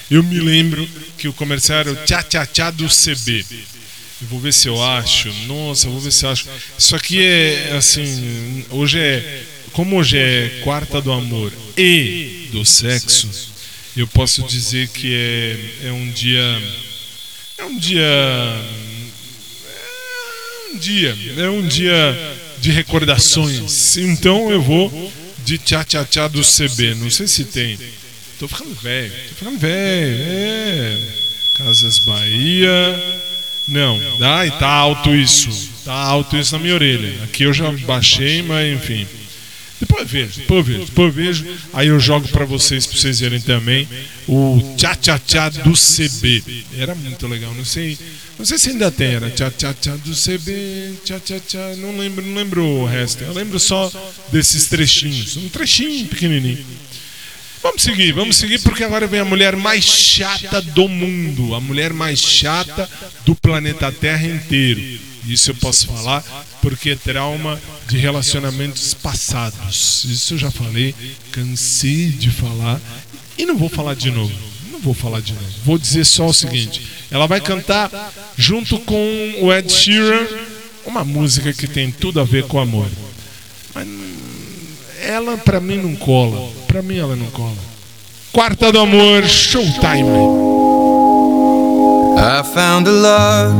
[0.09, 0.87] eu me lembro
[1.17, 3.45] que o comercial era o tchá tchá tchá do CB.
[4.21, 5.29] Eu vou ver se eu acho.
[5.45, 6.47] Nossa, vou ver se eu acho.
[6.77, 9.43] Isso aqui é assim, hoje é
[9.75, 13.29] como hoje é quarta do amor e do sexo,
[13.97, 16.63] eu posso dizer que é, é um dia
[17.57, 18.01] é um dia
[20.75, 22.17] dia, é um dia
[22.59, 23.97] de recordações.
[23.97, 25.11] Então eu vou
[25.43, 26.95] de tchá tchá tchá do CB.
[26.95, 27.77] Não sei se tem.
[28.39, 30.17] Tô ficando velho, tô ficando velho.
[30.19, 30.97] É.
[31.57, 33.21] Casas Bahia.
[33.67, 35.49] Não, ai, tá alto isso.
[35.83, 37.23] Tá alto isso na minha orelha.
[37.23, 39.07] Aqui eu já baixei, mas enfim.
[39.79, 41.45] Depois eu vejo, depois eu vejo, depois eu vejo.
[41.73, 43.87] Aí eu jogo pra vocês, pra vocês verem também,
[44.27, 46.43] o tchá tchá tchá do CB.
[46.77, 47.97] Era muito legal, não sei.
[48.37, 51.75] Não sei se ainda tem, era tchá tchá tchá do CB, tchá tchá tchá.
[51.77, 53.23] Não lembro, não lembro o resto.
[53.23, 53.91] Eu lembro só
[54.31, 55.37] desses trechinhos.
[55.37, 56.65] Um trechinho pequenininho.
[57.63, 61.55] Vamos seguir, vamos seguir, porque agora vem a mulher mais chata do mundo.
[61.55, 62.89] A mulher mais chata
[63.25, 64.99] do planeta Terra inteiro.
[65.27, 66.23] Isso eu posso falar
[66.61, 70.03] porque é trauma de relacionamentos passados.
[70.05, 70.93] Isso eu já falei,
[71.31, 72.79] cansei de falar
[73.37, 74.54] e não vou falar de novo.
[74.85, 75.45] Vou falar de novo.
[75.65, 76.79] Vou dizer só o seguinte:
[77.09, 77.89] ela vai cantar
[78.37, 80.27] junto com o Ed Sheeran
[80.85, 82.85] uma música que tem tudo a ver com amor.
[83.73, 83.87] Mas
[85.01, 86.51] ela pra mim não cola.
[86.67, 87.57] Pra mim ela não cola.
[88.31, 90.05] Quarta do amor, showtime.
[92.17, 93.55] I found a love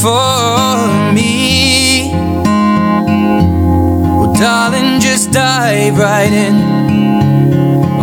[0.00, 2.10] for me.
[4.18, 6.83] Well, darling, just dive right in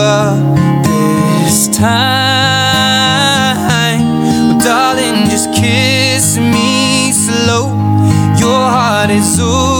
[0.00, 2.00] up this time.
[4.48, 7.68] Well, darling, just kiss me slow.
[8.38, 9.79] Your heart is all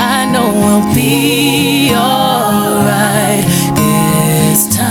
[0.00, 3.44] I know we'll be alright
[3.74, 4.86] this time.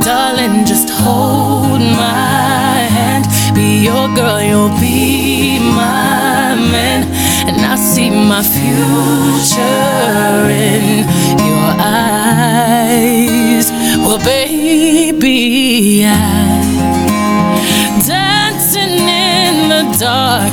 [0.00, 3.26] Darling, just hold my hand.
[3.54, 7.04] Be your girl, you'll be my man.
[7.48, 11.04] And I see my future in
[11.44, 13.70] your eyes.
[13.98, 20.52] Well, baby, I'm dancing in the dark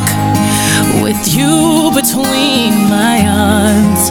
[1.13, 4.09] with you between my arms.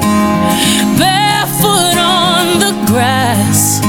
[0.98, 3.80] Barefoot on the grass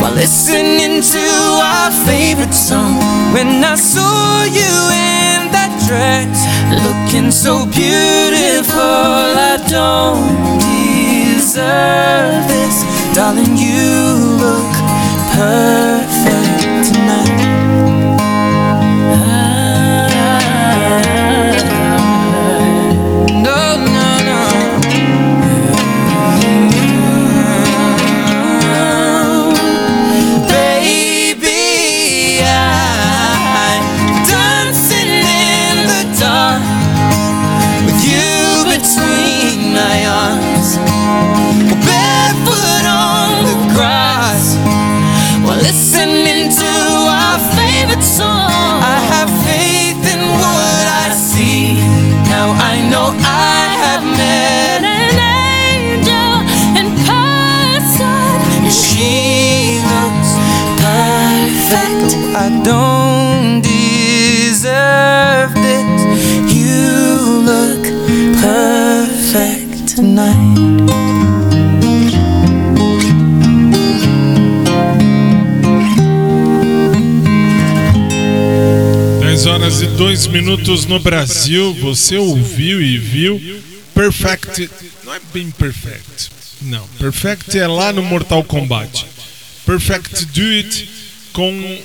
[0.00, 1.26] while listening to
[1.72, 2.96] our favorite song.
[3.32, 4.74] When I saw you
[5.08, 6.36] in that dress,
[6.86, 8.80] looking so beautiful,
[9.52, 12.76] I don't deserve this,
[13.14, 13.56] darling.
[13.56, 13.88] You
[14.44, 14.72] look
[15.32, 15.83] perfect
[79.44, 81.74] 10 horas e 2 minutos no Brasil.
[81.74, 83.38] Você ouviu e viu
[83.94, 84.70] Perfect.
[85.04, 86.30] Não é bem perfect.
[86.62, 86.86] Não.
[86.98, 89.04] Perfect é lá no Mortal Kombat.
[89.66, 90.88] Perfect Do It
[91.34, 91.78] com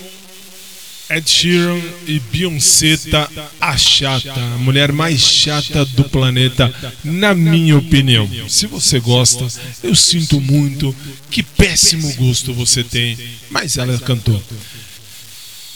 [1.10, 3.30] Ed Sheeran e Beyoncé tá
[3.60, 8.30] a chata, a mulher mais chata do planeta, na minha opinião.
[8.48, 9.46] Se você gosta,
[9.84, 10.96] eu sinto muito.
[11.30, 13.18] Que péssimo gosto você tem,
[13.50, 14.42] mas ela cantou.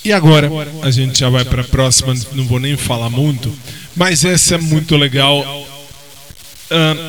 [0.03, 0.49] E agora
[0.81, 3.55] a gente já vai para a próxima, não vou nem falar muito,
[3.95, 5.67] mas essa é muito legal.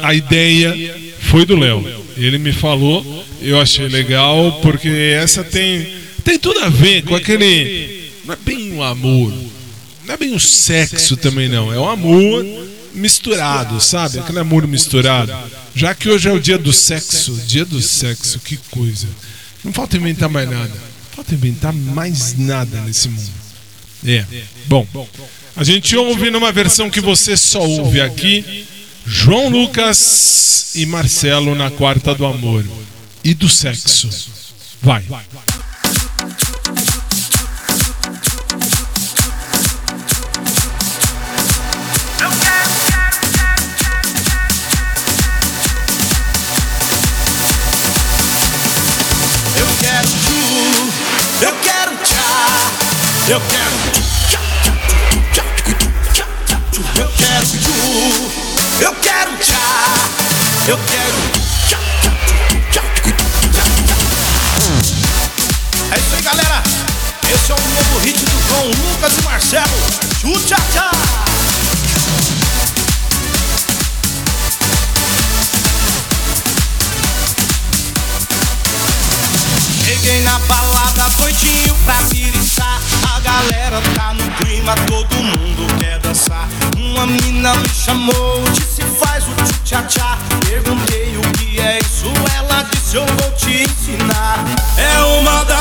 [0.03, 1.85] A ideia foi do Léo.
[2.17, 3.05] Ele me falou,
[3.41, 8.73] eu achei legal porque essa tem tem tudo a ver com aquele não é bem
[8.73, 9.33] o amor,
[10.07, 12.47] não é bem o sexo também não, é o amor
[12.95, 14.19] misturado, sabe?
[14.21, 15.33] Aquele amor misturado.
[15.75, 19.09] Já que hoje é o dia do sexo, dia do sexo, que coisa.
[19.65, 20.94] Não falta inventar mais nada.
[21.15, 23.31] Falta inventar mais nada nesse mundo.
[24.07, 24.25] É.
[24.67, 24.87] Bom,
[25.57, 28.67] a gente ouve numa versão que você só ouve aqui.
[29.07, 32.65] João Lucas e Marcelo na Quarta do Amor
[33.23, 34.09] e do Sexo.
[34.83, 35.05] Vai.
[53.27, 53.73] Eu quero
[56.99, 57.47] eu quero
[58.81, 59.57] eu quero tchá,
[60.69, 61.15] eu quero
[65.91, 66.63] É isso aí, galera.
[67.33, 69.69] Esse é o novo hit do João Lucas e Marcelo.
[70.21, 70.91] Chu tchá tchá.
[84.65, 86.49] cima, todo mundo quer dançar.
[86.79, 89.35] Uma mina me chamou, disse faz o
[89.65, 90.19] tchá-tchá.
[90.47, 94.45] Perguntei o que é isso, ela disse eu vou te ensinar.
[94.79, 95.54] É uma da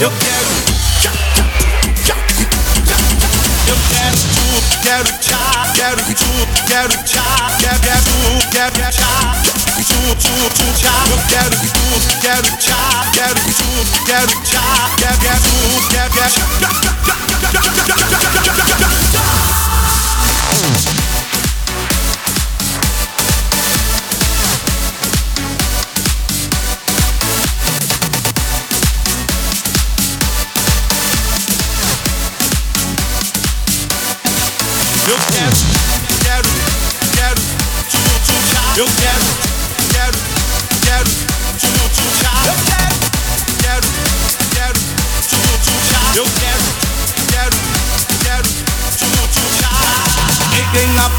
[0.00, 0.48] eu quero
[3.66, 4.46] eu quero tchu,
[4.82, 7.24] quero tchá, quero tchu, quero tchá,
[7.58, 8.00] quero quero
[8.50, 9.36] quero tchá,
[9.76, 11.84] tchu, tchu, tchu, tchá, eu quero tchu,
[12.22, 12.80] quero tchá,
[13.12, 13.68] quero tchu,
[14.06, 14.64] quero tchá,
[14.96, 15.40] quero quero
[15.90, 16.30] quero
[20.80, 20.99] tchá,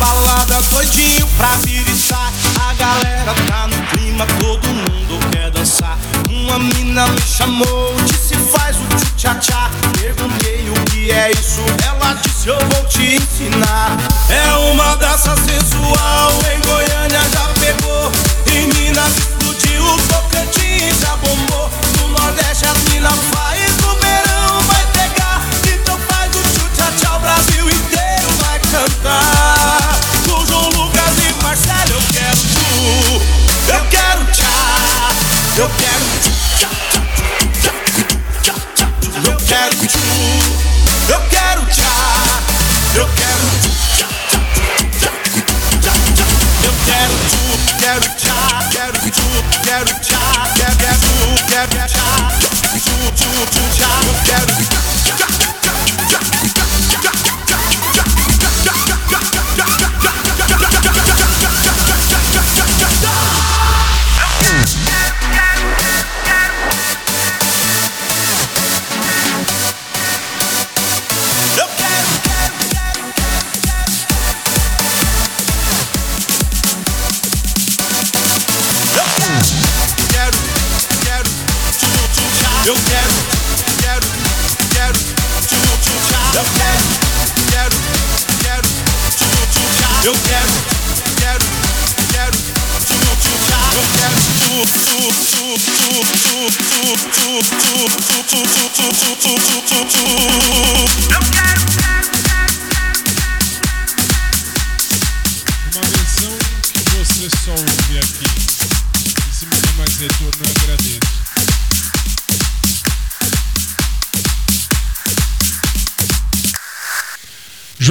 [0.02, 2.34] balada doidinho pra viriçar.
[2.68, 5.98] A galera tá no clima, todo mundo quer dançar.
[6.28, 9.70] Uma mina me chamou, disse faz o tchu tchá tchá.
[10.00, 13.96] Perguntei o que é isso, ela disse eu vou te ensinar.
[14.30, 15.81] É uma dança sensual,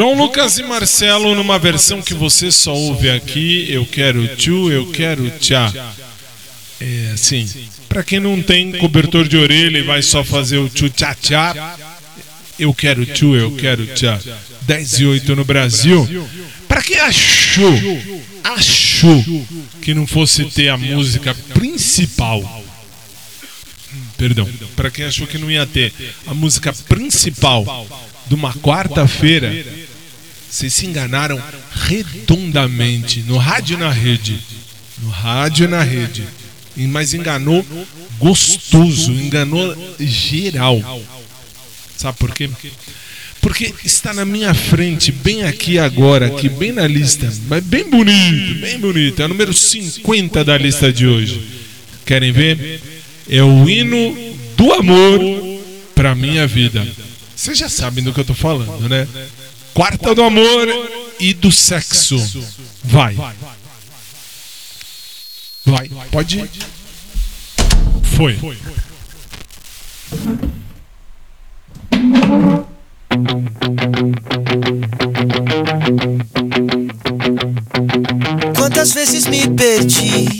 [0.01, 3.67] João Lucas e Marcelo numa versão que você só ouve aqui.
[3.71, 5.71] Eu quero tchu, eu quero tchá.
[6.81, 7.47] É assim,
[7.91, 11.77] pra quem não tem cobertor de orelha e vai só fazer o tchu tchá tchá.
[12.57, 14.19] Eu quero tchu, eu quero tchá.
[14.63, 16.09] 10 e 8 no Brasil.
[16.69, 17.75] Pra quem achou,
[18.45, 19.47] achou
[19.83, 22.65] que não fosse ter a música principal.
[24.17, 25.93] Perdão, pra quem achou que não ia ter
[26.29, 27.87] a música principal
[28.29, 29.53] de uma quarta-feira,
[30.49, 33.21] vocês se enganaram redondamente.
[33.23, 34.39] No rádio na rede.
[35.03, 36.25] No rádio na rede.
[36.77, 37.65] Mas enganou
[38.19, 40.83] gostoso, enganou geral.
[41.97, 42.49] Sabe por quê?
[43.41, 48.61] Porque está na minha frente, bem aqui agora, aqui, bem na lista, mas bem bonito,
[48.61, 49.23] bem bonito.
[49.23, 51.41] É o número 50 da lista de hoje.
[52.05, 52.81] Querem ver?
[53.29, 55.21] É o hino do amor
[55.95, 56.87] para minha vida.
[57.35, 59.09] Vocês já sabem do que eu tô falando, né?
[59.73, 60.69] Quarta do amor
[61.19, 62.17] e do sexo.
[62.85, 63.17] Vai.
[65.67, 65.91] Vai.
[66.11, 66.51] Pode ir.
[68.17, 68.39] Foi.
[78.57, 80.40] Quantas vezes me perdi,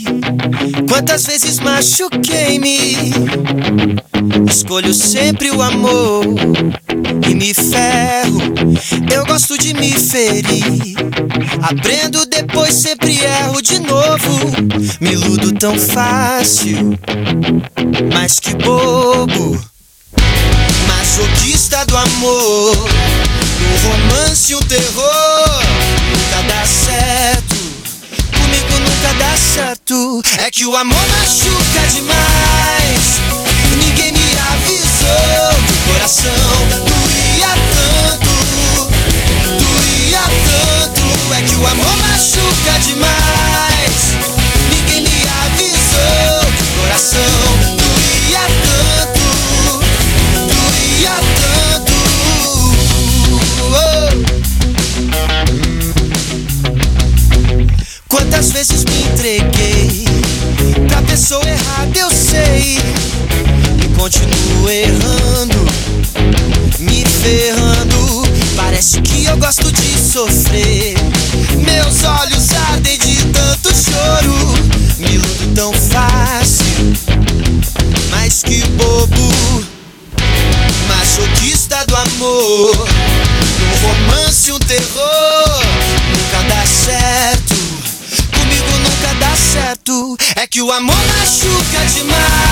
[0.87, 3.11] quantas vezes machuquei-me.
[4.49, 6.25] Escolho sempre o amor
[7.29, 8.41] e me ferro.
[9.13, 10.95] Eu gosto de me ferir.
[11.61, 14.51] Aprendo depois, sempre erro de novo.
[14.99, 16.97] Me iludo tão fácil,
[18.13, 19.59] mas que bobo.
[20.87, 25.63] Masoquista do amor, um romance, um terror.
[26.11, 27.55] Nunca dá certo,
[28.79, 30.21] nunca dá certo.
[30.37, 33.19] É que o amor machuca demais.
[33.77, 38.33] Ninguém me avisou que o coração doía tanto,
[39.59, 41.33] doía tanto.
[41.33, 44.15] É que o amor machuca demais.
[44.69, 47.60] Ninguém me avisou que coração
[58.41, 60.05] Quantas vezes me entreguei
[60.87, 62.79] pra pessoa errada, eu sei.
[63.77, 65.57] E continuo errando,
[66.79, 68.23] me ferrando.
[68.55, 70.95] Parece que eu gosto de sofrer.
[71.63, 74.33] Meus olhos ardem de tanto choro.
[74.97, 76.65] Me iludo tão fácil,
[78.09, 79.50] mas que bobo.
[90.51, 92.50] Que o amor machuca demais.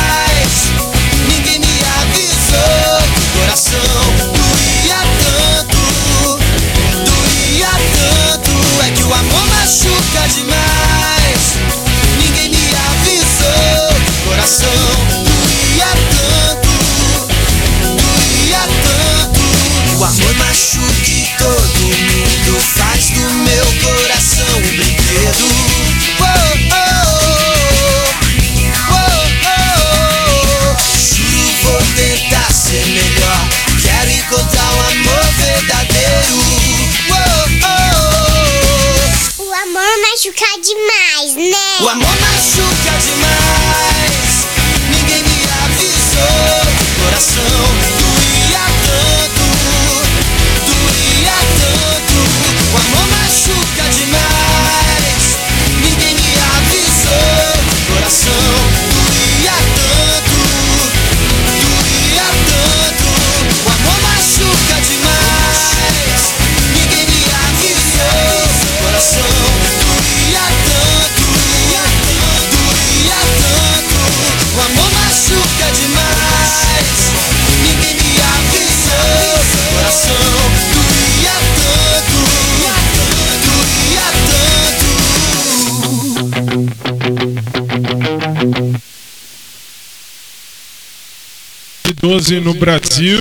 [92.30, 93.20] 12 no Brasil.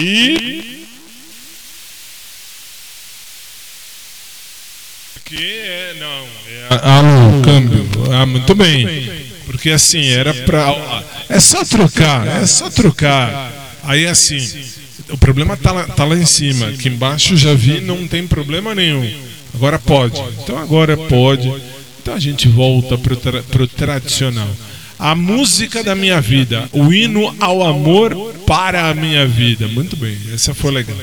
[0.00, 0.84] E.
[5.24, 5.96] Que é.
[6.00, 6.26] Não.
[6.48, 7.88] É, ah, no câmbio.
[8.12, 9.10] Ah, muito bem.
[9.46, 10.74] Porque assim, era pra.
[11.28, 13.52] É só trocar, é só trocar.
[13.84, 14.40] Aí assim.
[15.10, 16.68] O problema tá lá, tá lá em cima.
[16.68, 19.08] Aqui embaixo já vi, não tem problema nenhum.
[19.54, 20.20] Agora pode.
[20.42, 21.52] Então agora pode.
[22.00, 24.48] Então a gente volta pro, tra pro tradicional.
[25.02, 28.14] A música da minha vida, o hino ao amor
[28.46, 29.66] para a minha vida.
[29.66, 30.96] Muito bem, essa foi legal.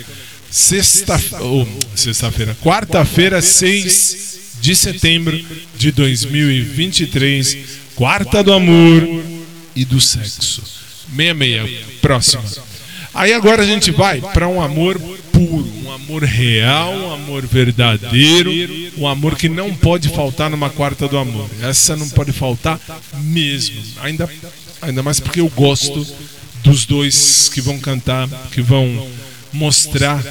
[0.50, 5.38] Sexta, oh, sexta-feira, quarta-feira, 6 de setembro
[5.76, 7.58] de 2023,
[7.94, 9.06] quarta do amor
[9.76, 10.64] e do sexo.
[11.14, 12.46] 66, próxima.
[13.14, 14.98] Aí agora a gente vai para um amor
[15.40, 18.52] puro, um amor real, um amor verdadeiro,
[18.98, 21.50] um amor que não pode faltar numa quarta do amor.
[21.62, 22.80] Essa não pode faltar
[23.22, 23.82] mesmo.
[24.02, 24.30] Ainda,
[24.82, 26.06] ainda mais porque eu gosto
[26.62, 29.08] dos dois que vão cantar, que vão
[29.54, 30.22] mostrar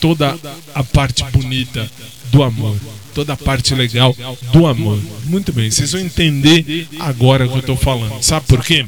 [0.00, 0.38] toda
[0.74, 1.90] a parte bonita
[2.30, 2.76] do amor,
[3.12, 4.16] toda a parte legal
[4.52, 5.00] do amor.
[5.24, 8.22] Muito bem, vocês vão entender agora o que eu estou falando.
[8.22, 8.86] Sabe por quê?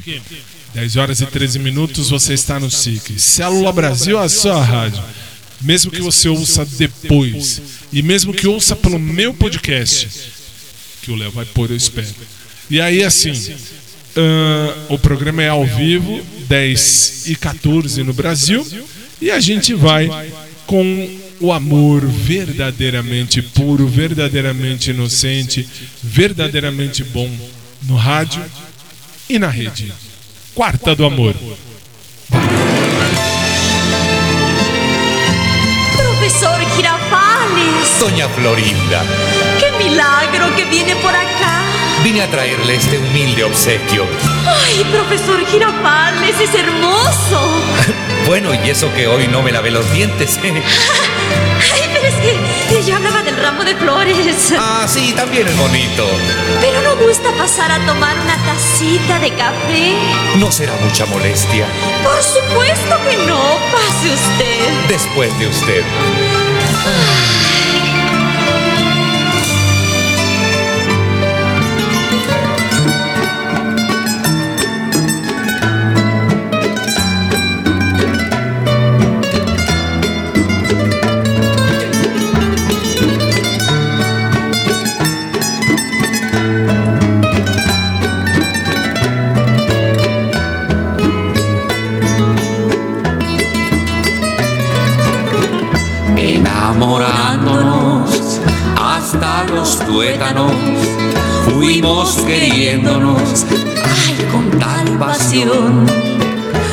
[0.73, 3.19] 10 horas e 13 minutos, você está no SIC.
[3.19, 5.03] Célula Brasil, a sua rádio.
[5.63, 7.61] Mesmo que você ouça depois,
[7.91, 10.09] e mesmo que ouça pelo meu podcast,
[11.01, 12.13] que o Léo vai pôr, eu espero.
[12.69, 13.33] E aí, assim,
[14.15, 18.65] ah, o programa é ao vivo, 10 e 14 no Brasil,
[19.21, 20.09] e a gente vai
[20.65, 25.67] com o amor verdadeiramente puro, verdadeiramente inocente,
[26.01, 27.29] verdadeiramente bom
[27.83, 28.43] no rádio
[29.29, 29.93] e na rede.
[30.55, 31.35] Quarta do Amor.
[38.03, 39.01] Doña Florinda,
[39.61, 41.61] qué milagro que viene por acá.
[42.03, 44.05] vine a traerle este humilde obsequio.
[44.45, 47.39] Ay, profesor Girafales, es hermoso.
[48.27, 50.37] Bueno, y eso que hoy no me lavé los dientes.
[50.43, 50.53] ¿eh?
[51.73, 52.13] Ay, pero es
[52.69, 54.53] que yo hablaba del ramo de flores.
[54.57, 56.05] Ah, sí, también es bonito.
[56.61, 59.93] Pero no gusta pasar a tomar una tacita de café.
[60.37, 61.65] No será mucha molestia.
[62.03, 63.41] Por supuesto que no.
[63.71, 64.87] Pase usted.
[64.89, 65.83] Después de usted.
[102.25, 105.85] Queriéndonos, ay, con tal pasión,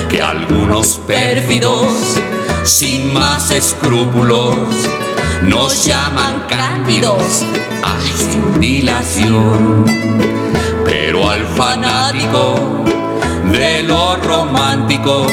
[0.09, 2.17] que algunos pérfidos,
[2.65, 4.57] sin más escrúpulos,
[5.43, 7.45] nos llaman cándidos,
[7.83, 9.85] ay, sin dilación.
[10.85, 12.85] Pero al fanático
[13.53, 15.27] de lo romántico,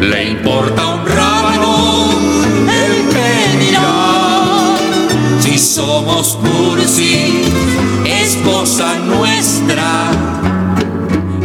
[0.00, 2.10] le importa un rábano
[2.70, 4.76] el que dirá
[5.40, 7.44] si somos cursi
[8.28, 10.10] es cosa nuestra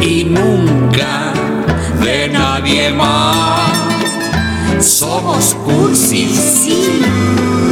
[0.02, 1.32] y nunca
[2.04, 3.72] de nadie más.
[4.80, 6.68] Somos cursis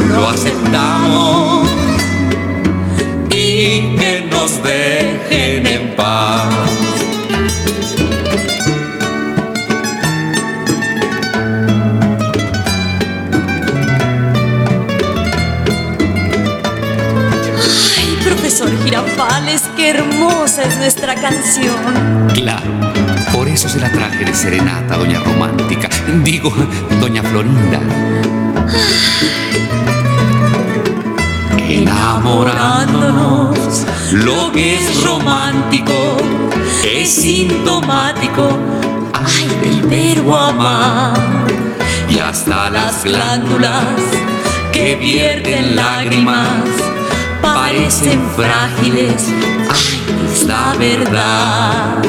[0.09, 1.69] lo aceptamos.
[3.29, 6.02] Y que nos dejen en paz
[19.83, 21.75] qué hermosa es nuestra canción.
[22.33, 22.71] Claro,
[23.33, 25.89] por eso se la traje de serenata, doña Romántica.
[26.23, 26.53] Digo,
[27.01, 27.81] doña Florinda.
[31.57, 36.15] Enamorándonos, lo que es romántico
[36.85, 38.57] es sintomático,
[39.13, 41.19] ay, del verbo amar.
[42.09, 43.83] Y hasta las glándulas
[44.71, 46.92] que vierten lágrimas
[47.73, 49.29] parecen frágiles,
[49.69, 52.03] ay, la verdad.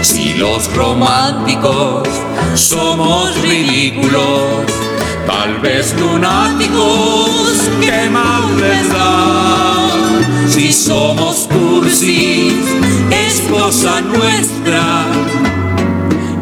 [0.00, 2.08] Si los románticos
[2.54, 4.64] somos ridículos,
[5.26, 9.90] tal vez lunáticos, ¿qué más les da?
[10.48, 12.54] Si somos cursis,
[13.10, 15.04] es cosa nuestra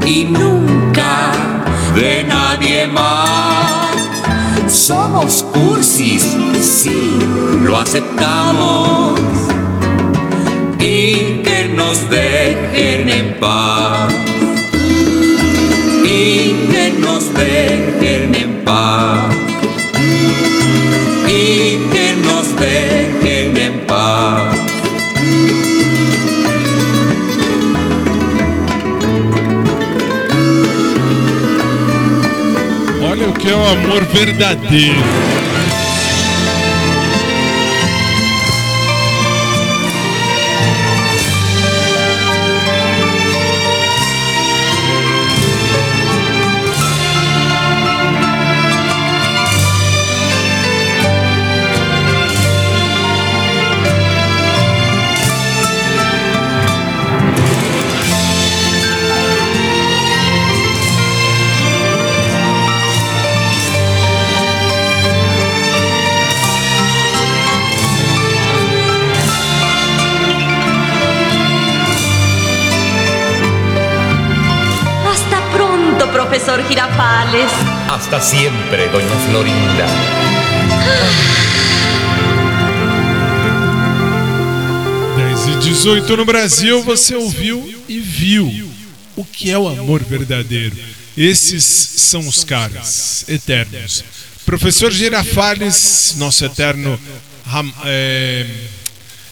[0.07, 1.33] y nunca
[1.95, 3.30] de nadie más.
[4.91, 7.17] Somos cursis, sí,
[7.63, 9.21] lo aceptamos
[10.81, 14.13] y que nos dejen en paz.
[16.05, 19.33] Y que nos dejen en paz.
[21.29, 22.90] Y que nos dejen
[33.51, 35.80] é o amor verdadeiro.
[77.31, 77.53] Girafales.
[77.89, 79.87] Hasta siempre, doña Florinda.
[85.17, 88.71] 10 e 18 no Brasil, você ouviu e viu
[89.17, 90.77] o que é o amor verdadeiro.
[91.17, 94.05] Esses são os caras eternos.
[94.45, 96.99] Professor Girafales, nosso eterno.
[97.85, 98.47] É,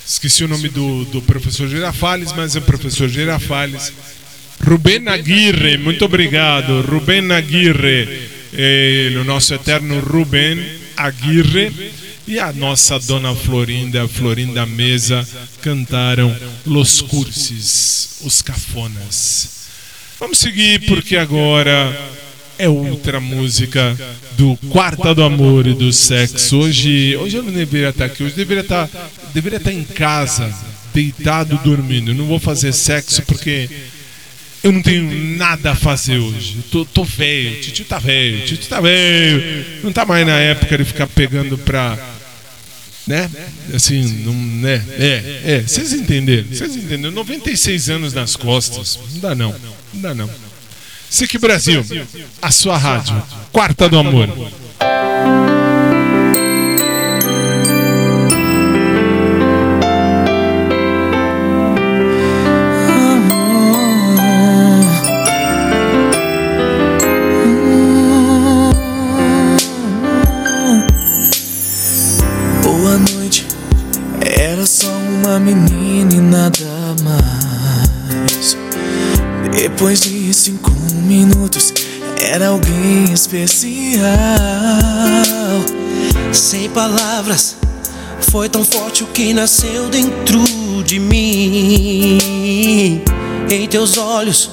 [0.07, 3.93] esqueci o nome do, do professor Girafales, mas é o professor Girafales.
[4.61, 6.83] Rubén Aguirre, muito obrigado.
[6.83, 10.59] Rubén Aguirre, eh, o nosso eterno Rubén
[10.97, 11.73] Aguirre
[12.27, 15.27] e a nossa dona Florinda, Florinda Mesa,
[15.63, 16.35] cantaram
[16.67, 19.59] Los Cursis, os cafonas.
[20.21, 21.97] Vamos seguir porque agora
[22.59, 23.97] é outra música
[24.37, 26.59] do Quarta do Amor e do Sexo.
[26.59, 28.91] Hoje, hoje eu não deveria estar aqui, hoje deveria estar,
[29.33, 30.53] deveria estar em casa,
[30.93, 32.13] deitado, dormindo.
[32.13, 33.71] Não vou fazer sexo porque
[34.63, 36.59] eu não tenho nada a fazer hoje.
[36.71, 39.65] Tô, tô velho, Titio tá velho, Titio tá velho.
[39.83, 41.99] Não tá mais na época de ficar pegando pra
[43.09, 43.31] né?
[43.75, 44.85] Assim, não, né?
[44.99, 46.47] É, é, vocês entenderam?
[46.47, 47.11] Vocês entenderam?
[47.11, 49.01] 96 anos nas costas.
[49.15, 49.55] Não dá não.
[49.95, 50.31] Não dá não.
[51.09, 51.83] SIC Brasil,
[52.43, 53.21] a sua rádio.
[53.51, 54.29] Quarta do Amor.
[75.39, 78.57] Menina e nada mais.
[79.53, 80.71] Depois de cinco
[81.05, 81.73] minutos,
[82.21, 84.03] era alguém especial.
[86.33, 87.57] Sem palavras,
[88.31, 90.43] foi tão forte o que nasceu dentro
[90.85, 92.19] de mim.
[93.51, 94.51] Em teus olhos,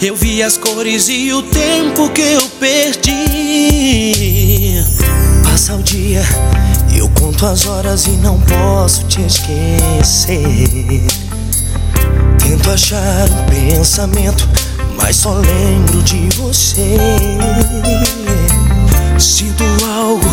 [0.00, 3.12] eu vi as cores e o tempo que eu perdi.
[5.42, 6.22] Passa o dia,
[6.94, 11.06] eu conto as horas e não posso te esquecer.
[12.38, 14.48] Tento achar um pensamento,
[14.96, 16.96] mas só lembro de você.
[19.18, 19.64] Sinto
[19.96, 20.30] algo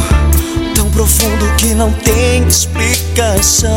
[0.76, 3.72] tão profundo que não tem explicação.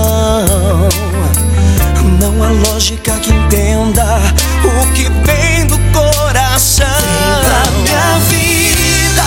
[2.20, 4.20] Não há lógica que entenda
[4.64, 6.86] o que vem do coração.
[6.86, 9.24] Vem pra minha vida,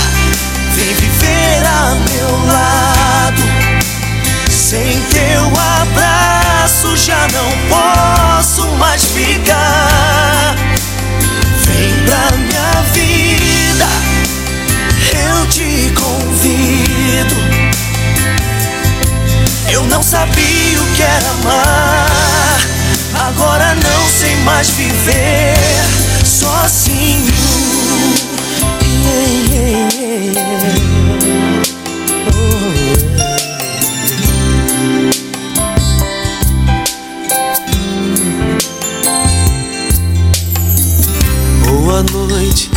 [0.76, 2.79] vem viver a meu lado.
[4.70, 5.52] Sem teu
[5.82, 10.56] abraço já não posso mais ficar.
[11.66, 13.88] Vem pra minha vida,
[15.12, 17.36] eu te convido.
[19.72, 22.60] Eu não sabia o que era amar,
[23.28, 25.58] agora não sei mais viver
[26.24, 27.34] sozinho.
[29.04, 30.79] Yeah, yeah, yeah.
[42.04, 42.72] Noite,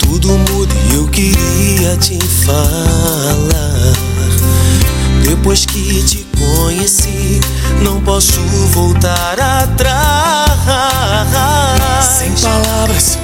[0.00, 3.92] tudo muda e eu queria te falar.
[5.22, 7.42] Depois que te conheci,
[7.82, 10.54] não posso voltar atrás.
[12.18, 13.18] Sem palavras,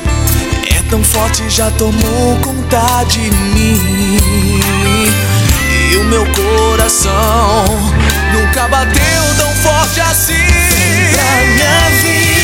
[0.70, 4.20] é tão forte, já tomou conta de mim.
[5.90, 7.64] E o meu coração
[8.34, 10.34] nunca bateu tão forte assim.
[10.34, 12.39] Vem pra minha vida,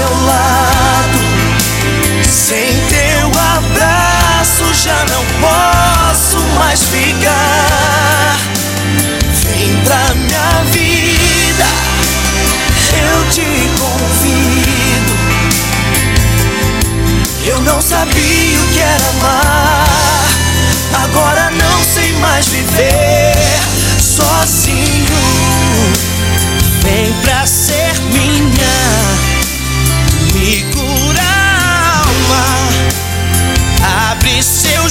[0.00, 1.18] meu lado.
[2.24, 8.38] Sem teu abraço já não posso mais ficar.
[9.42, 11.66] Vem pra minha vida,
[13.12, 13.44] eu te
[13.78, 15.14] convido.
[17.44, 20.28] Eu não sabia o que era amar,
[21.04, 23.60] agora não sei mais viver
[23.98, 25.20] sozinho.
[26.82, 29.09] Vem pra ser minha,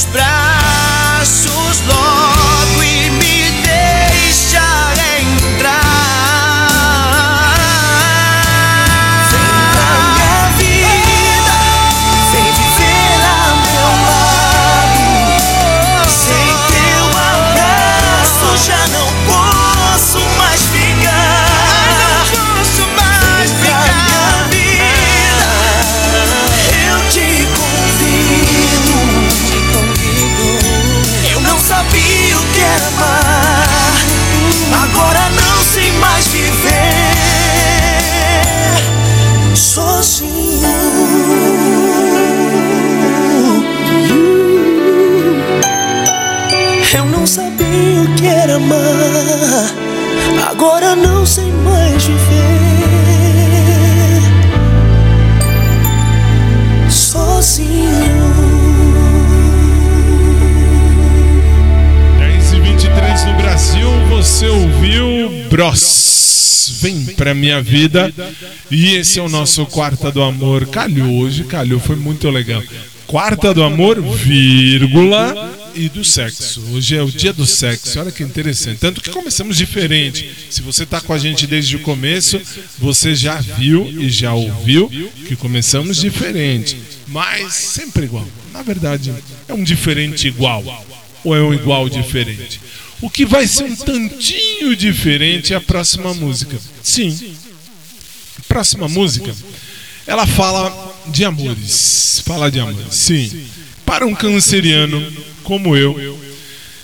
[0.05, 2.18] braços logo
[66.81, 68.14] Vem pra minha vida.
[68.72, 70.68] E esse é o nosso Quarta do Amor.
[70.68, 72.64] Calhou hoje, calhou, foi muito legal.
[73.07, 76.61] Quarta do Amor, vírgula, e do sexo.
[76.72, 78.80] Hoje é o dia do sexo, olha que interessante.
[78.80, 80.30] Tanto que começamos diferente.
[80.49, 82.39] Se você está com a gente desde o começo,
[82.77, 84.89] você já viu e já ouviu
[85.27, 86.77] que começamos diferente.
[87.07, 88.27] Mas sempre igual.
[88.51, 89.14] Na verdade,
[89.47, 90.64] é um diferente igual.
[91.23, 92.60] Ou é um igual diferente?
[93.01, 96.57] O que vai ser um tantinho diferente é a próxima música.
[96.84, 97.35] Sim.
[98.47, 99.34] Próxima música.
[100.05, 102.21] Ela fala de amores.
[102.26, 102.93] Fala de amores.
[102.93, 103.45] Sim.
[103.85, 105.01] Para um canceriano
[105.43, 106.19] como eu,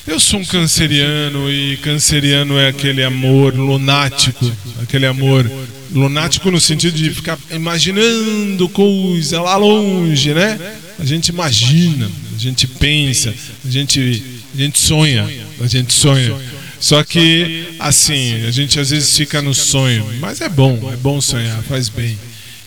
[0.08, 4.52] Eu sou um canceriano e canceriano é aquele amor lunático,
[4.84, 5.50] aquele amor
[5.92, 10.60] lunático no sentido de ficar imaginando coisa lá longe, né?
[11.00, 13.34] A gente imagina, a gente pensa,
[13.66, 14.24] a gente,
[14.56, 15.30] a gente sonha,
[15.60, 16.36] a gente sonha.
[16.80, 21.20] Só que assim, a gente às vezes fica no sonho, mas é bom, é bom
[21.20, 22.18] sonhar, faz bem.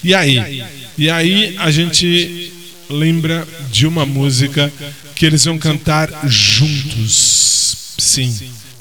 [0.02, 0.62] E aí?
[0.96, 2.52] E aí a gente
[2.90, 4.72] lembra de uma música
[5.14, 7.94] que eles vão cantar juntos.
[7.98, 8.34] Sim.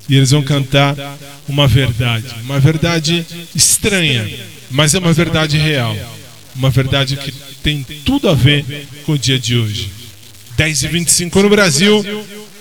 [0.09, 0.95] E eles vão cantar
[1.47, 2.27] uma verdade.
[2.43, 3.25] Uma verdade
[3.55, 4.29] estranha,
[4.69, 5.95] mas é uma verdade real.
[6.55, 7.31] Uma verdade que
[7.61, 9.91] tem tudo a ver com o dia de hoje.
[10.55, 12.03] 10 e 25 no Brasil,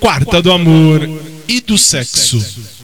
[0.00, 1.08] quarta do amor
[1.48, 2.75] e do sexo.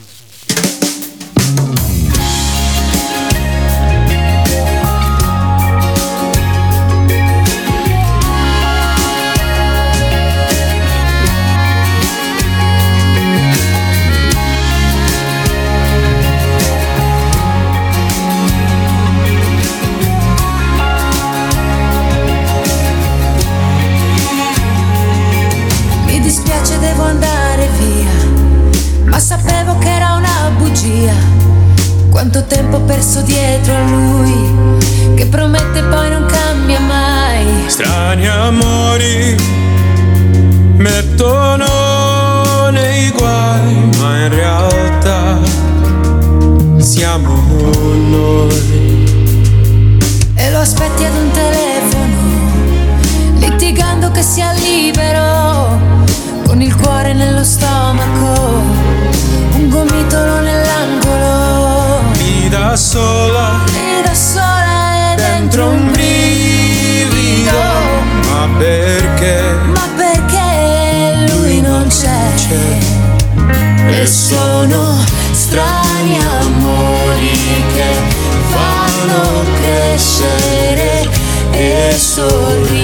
[40.83, 45.39] Mettono nei guai, ma in realtà
[46.77, 47.41] siamo
[48.09, 49.05] noi.
[50.35, 52.17] E lo aspetti ad un telefono,
[53.35, 55.79] litigando che sia libero,
[56.45, 58.61] con il cuore nello stomaco,
[59.53, 60.32] un gomitolo
[82.15, 82.82] e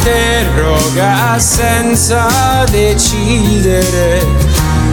[0.00, 4.26] interroga senza decidere.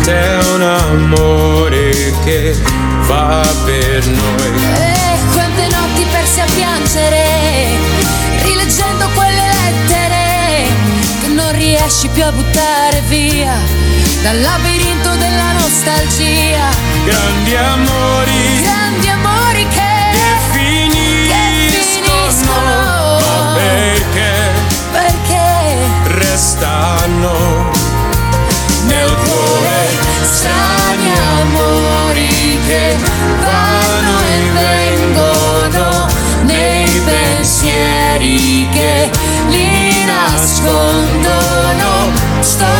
[0.03, 2.53] C'è un amore che
[3.03, 4.51] fa per noi.
[4.75, 7.23] E quante notti perse a piangere,
[8.43, 10.65] rileggendo quelle lettere
[11.21, 13.55] che non riesci più a buttare via
[14.23, 16.67] dal labirinto della nostalgia.
[17.05, 19.46] Grandi amori Grandi amori
[27.17, 27.69] restano
[28.85, 29.89] nel cuore
[30.21, 31.11] strani
[31.41, 32.95] amori che
[33.41, 36.07] vanno e vengono
[36.43, 39.09] nei pensieri che
[39.47, 41.05] li nascondono.
[42.39, 42.76] Storie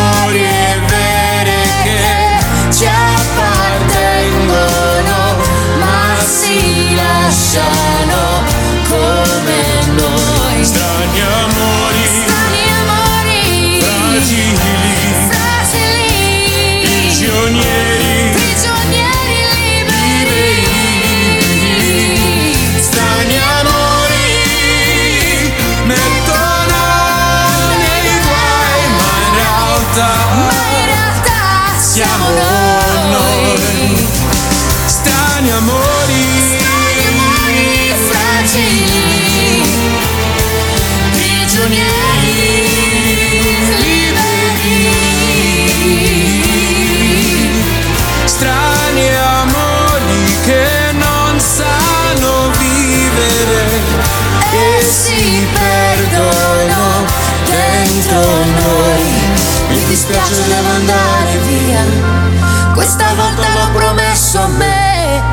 [60.28, 62.74] Dispiace, devo andare via.
[62.74, 65.24] Questa volta l'ho promesso a me,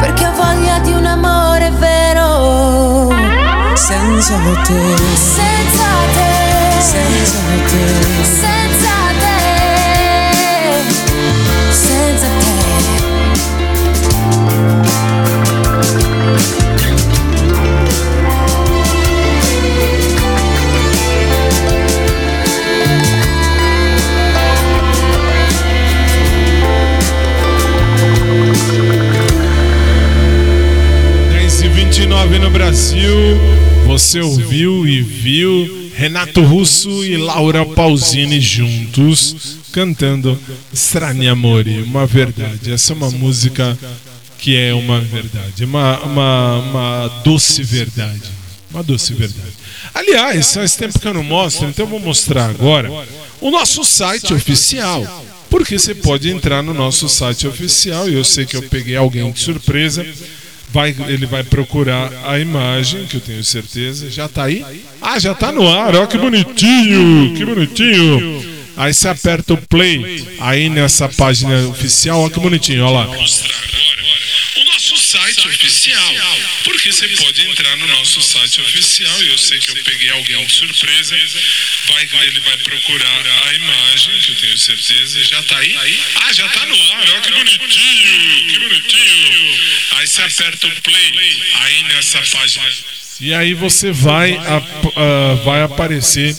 [0.00, 3.10] perché ho voglia di un amore vero.
[3.74, 8.49] senza te Senza te, senza te senza te,
[34.10, 40.36] Você ouviu e viu Renato Russo e Laura Pausini juntos cantando
[40.72, 42.72] Strani Amore, uma verdade.
[42.72, 43.78] Essa é uma música
[44.36, 48.24] que é uma verdade, uma, uma, uma doce verdade.
[48.72, 49.52] Uma doce verdade.
[49.94, 52.90] Aliás, faz tempo que eu não mostro, então eu vou mostrar agora
[53.40, 55.24] o nosso site oficial.
[55.48, 59.30] Porque você pode entrar no nosso site oficial, e eu sei que eu peguei alguém
[59.30, 60.04] de surpresa.
[60.72, 64.08] Vai, ele vai procurar a imagem, que eu tenho certeza.
[64.10, 64.64] Já tá aí?
[65.00, 67.34] Ah, já tá no ar, ó que bonitinho!
[67.36, 68.60] Que bonitinho!
[68.76, 73.06] Aí você aperta o play aí nessa página oficial, ó que bonitinho, ó lá.
[74.56, 76.14] o nosso site oficial.
[76.64, 80.46] Porque você pode entrar no nosso site oficial e eu sei que eu peguei alguém
[80.46, 81.16] de surpresa.
[81.88, 85.24] Vai, ele vai procurar a imagem, que eu tenho certeza.
[85.24, 85.76] Já tá aí?
[86.16, 89.49] Ah, já tá no ar, ó que bonitinho, que bonitinho.
[90.00, 92.64] Aí você aperta o play aí nessa página.
[93.20, 96.34] E aí você vai, ap- ah, vai aparecer,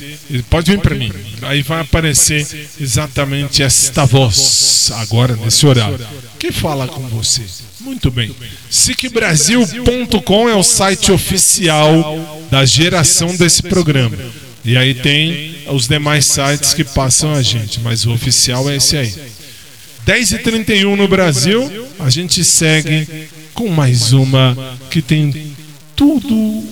[0.50, 1.12] pode vir para mim,
[1.44, 6.00] aí vai aparecer exatamente esta voz, agora nesse horário,
[6.40, 7.44] que fala com você.
[7.82, 8.36] Muito bem.
[8.70, 14.18] SicBrasil.com é o site oficial da geração desse programa.
[14.66, 18.98] E aí tem os demais sites que passam a gente, mas o oficial é esse
[18.98, 19.14] aí.
[20.06, 25.54] 10h31 no Brasil, a gente segue com mais uma que tem
[25.96, 26.64] tudo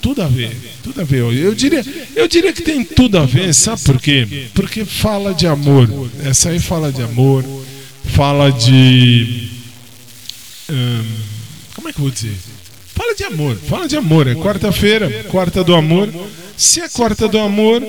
[0.00, 1.18] tudo a ver, tudo a ver.
[1.18, 1.84] Eu diria,
[2.16, 4.46] eu diria que tem tudo a ver, sabe por quê?
[4.54, 5.88] Porque fala de amor.
[6.24, 7.44] Essa aí fala de amor,
[8.14, 9.50] fala de
[10.70, 11.04] hum,
[11.74, 12.34] como é que eu vou dizer?
[12.94, 14.26] Fala de amor, fala de amor.
[14.26, 16.08] É quarta-feira, quarta do amor.
[16.56, 17.82] Se é quarta do amor,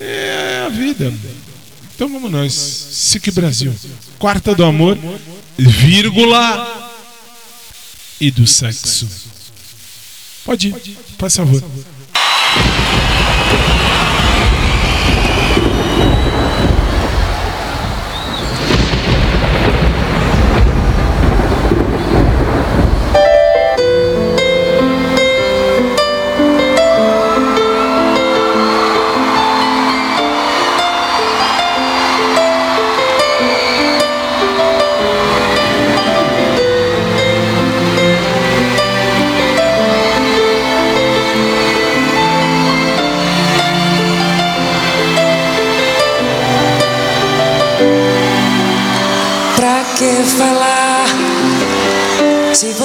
[0.00, 1.12] é a vida.
[1.98, 3.74] Então vamos nós, SIC Brasil.
[4.20, 4.96] Quarta do amor,
[5.58, 6.92] vírgula
[8.20, 9.08] e do sexo.
[10.44, 11.60] Pode ir, faz favor.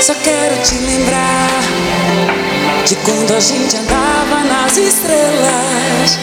[0.00, 1.60] Só quero te lembrar
[2.86, 6.18] de quando a gente andava nas estrelas,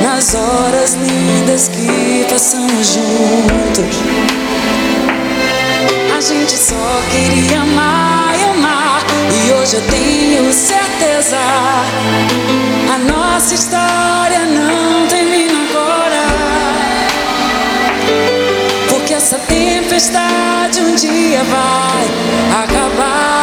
[0.00, 3.96] nas horas lindas que passamos juntos.
[6.16, 9.04] A gente só queria amar e amar,
[9.46, 11.38] e hoje eu tenho certeza.
[12.94, 15.47] A nossa história não termina
[21.44, 23.37] vai acabar.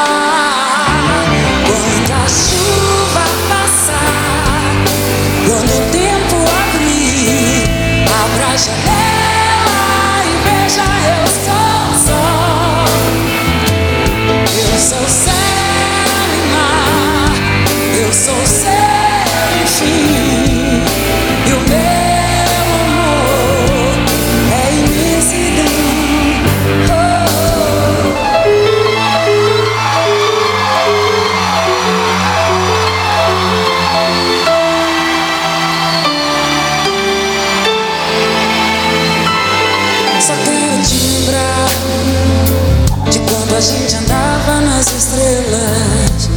[44.86, 46.30] Nas estrelas,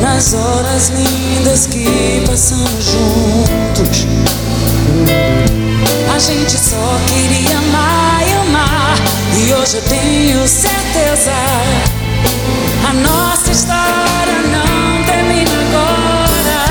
[0.00, 4.06] nas horas lindas que passamos juntos.
[6.14, 8.96] A gente só queria amar e amar,
[9.36, 11.32] e hoje eu tenho certeza.
[12.88, 16.64] A nossa história não termina agora.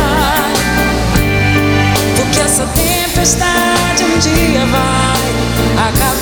[2.16, 6.13] Porque essa tempestade um dia vai acabar.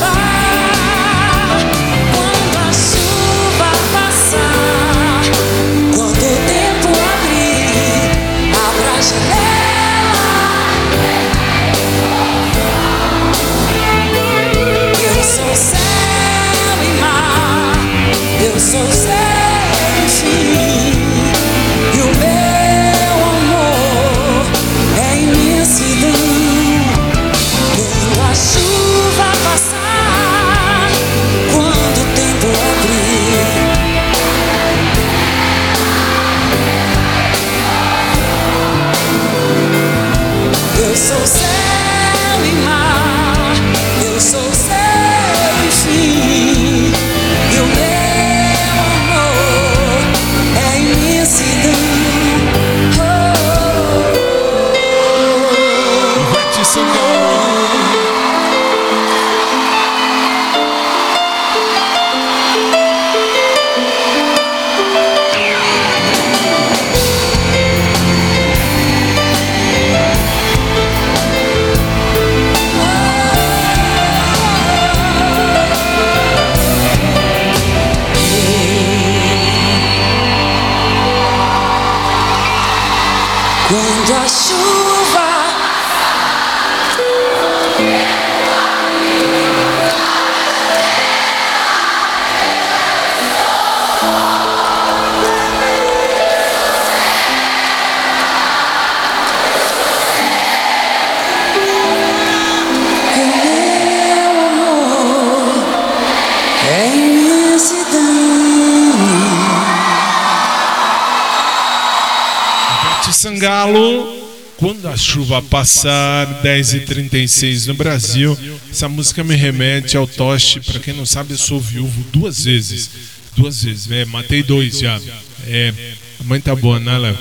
[113.42, 114.22] Sangalo.
[114.58, 118.38] Quando a chuva passar, 10h36 no Brasil.
[118.70, 120.60] Essa música me remete ao Toche.
[120.60, 122.92] Pra quem não sabe, eu sou viúvo duas vezes.
[123.36, 123.90] Duas vezes.
[123.90, 125.02] É, matei dois já.
[125.48, 125.74] É,
[126.20, 127.18] a mãe tá boa, né, Léo?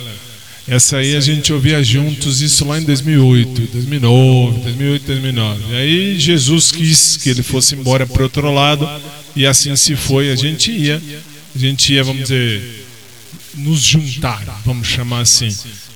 [0.68, 5.74] Essa aí a gente ouvia juntos, isso lá em 2008, 2009, 2008, 2009.
[5.74, 8.86] Aí Jesus quis que ele fosse embora para outro lado
[9.34, 10.30] e assim se foi.
[10.30, 11.02] A gente ia,
[11.56, 12.84] a gente ia, vamos dizer,
[13.54, 15.48] nos juntar, vamos chamar assim.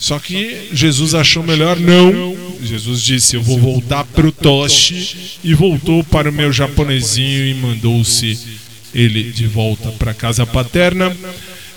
[0.05, 2.37] Só que Jesus achou melhor não.
[2.63, 7.55] Jesus disse: Eu vou voltar para o Toshi e voltou para o meu japonesinho e
[7.55, 8.39] mandou-se
[8.95, 11.11] ele de volta para casa paterna.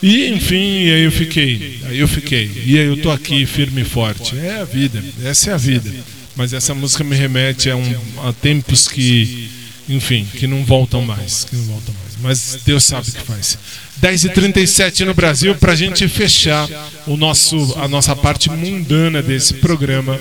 [0.03, 2.51] E enfim, aí eu fiquei, aí eu fiquei.
[2.65, 4.37] E aí eu tô aqui firme e forte.
[4.37, 5.89] É a vida, essa é a vida.
[6.35, 7.95] Mas essa música me remete a, um,
[8.27, 9.49] a tempos que,
[9.87, 12.06] enfim, que não voltam mais, que não voltam mais.
[12.21, 13.57] Mas Deus sabe o que faz.
[14.01, 16.67] 10h37 no Brasil, para a gente fechar
[17.05, 20.19] o nosso, a nossa parte mundana desse programa.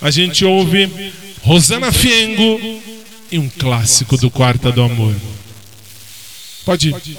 [0.00, 1.12] A gente ouve
[1.42, 2.80] Rosana Fiengo
[3.30, 5.14] e um clássico do Quarta do Amor.
[6.64, 7.18] Pode ir.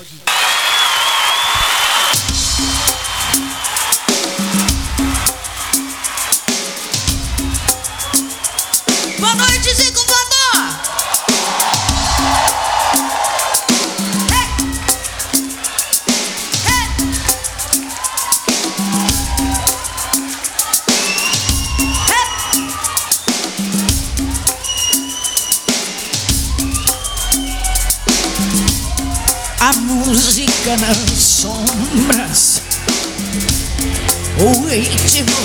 [34.70, 35.36] Ritmo,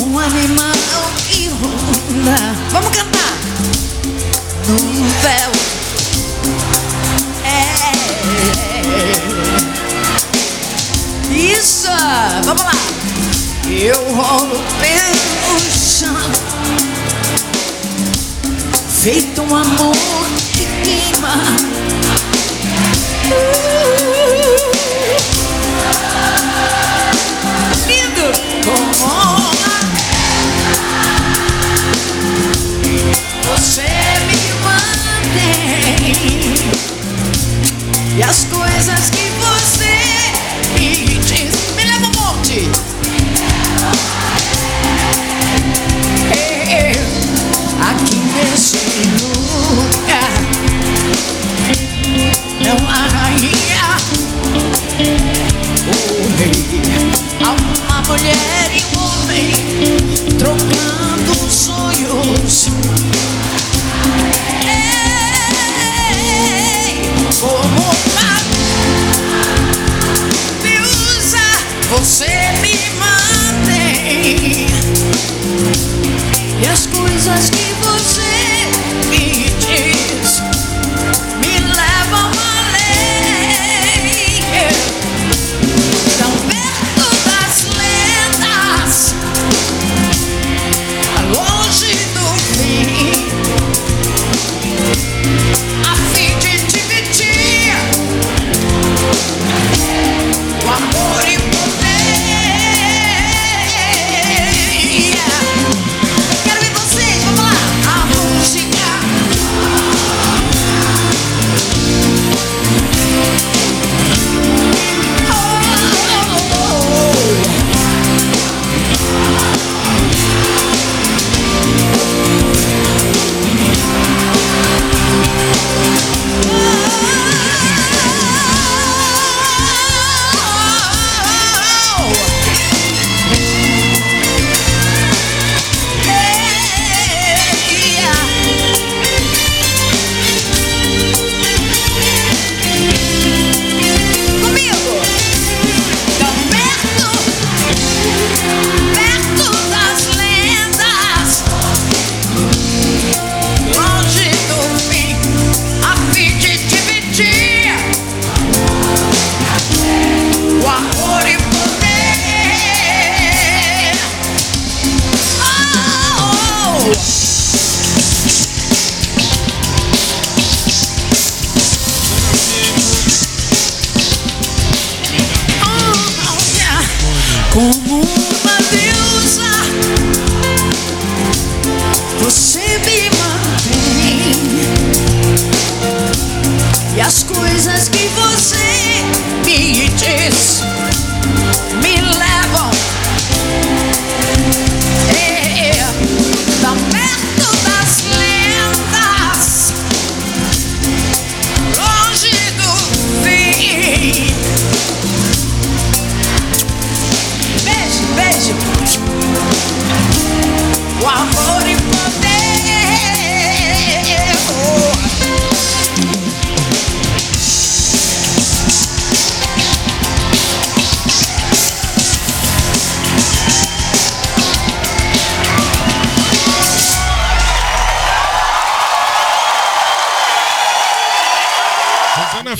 [0.00, 0.72] um animal
[1.28, 2.36] que ronda.
[2.70, 3.34] Vamos cantar!
[4.68, 4.78] No
[5.22, 5.50] véu.
[7.44, 7.92] É.
[11.34, 11.88] Isso!
[12.44, 12.72] Vamos lá!
[13.68, 16.14] Eu rolo pelo chão
[18.88, 19.96] feito um amor
[20.52, 21.34] que queima.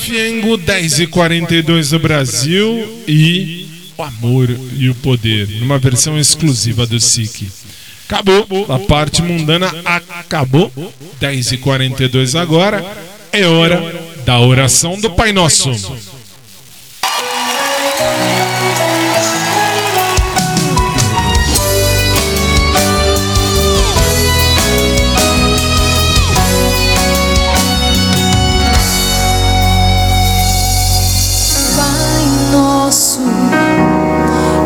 [0.05, 3.67] Fiengo, 10 e 42 do Brasil e
[3.97, 7.49] O Amor e o Poder, numa versão exclusiva do SIC.
[8.07, 10.71] Acabou, a parte mundana acabou,
[11.19, 12.85] 10 e 42 agora,
[13.33, 13.81] é hora
[14.27, 15.71] da oração do Pai Nosso.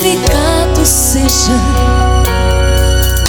[0.00, 1.52] santificado seja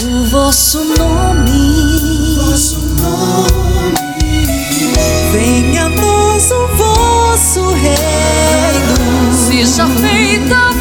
[0.06, 2.38] o vosso nome.
[2.38, 3.94] Vosso nome.
[5.34, 10.81] Venha a nós o vosso reino, Seja feita a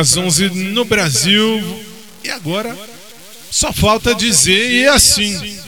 [0.00, 1.84] as 11 no Brasil.
[2.24, 2.76] E agora
[3.50, 5.58] só falta dizer e é assim.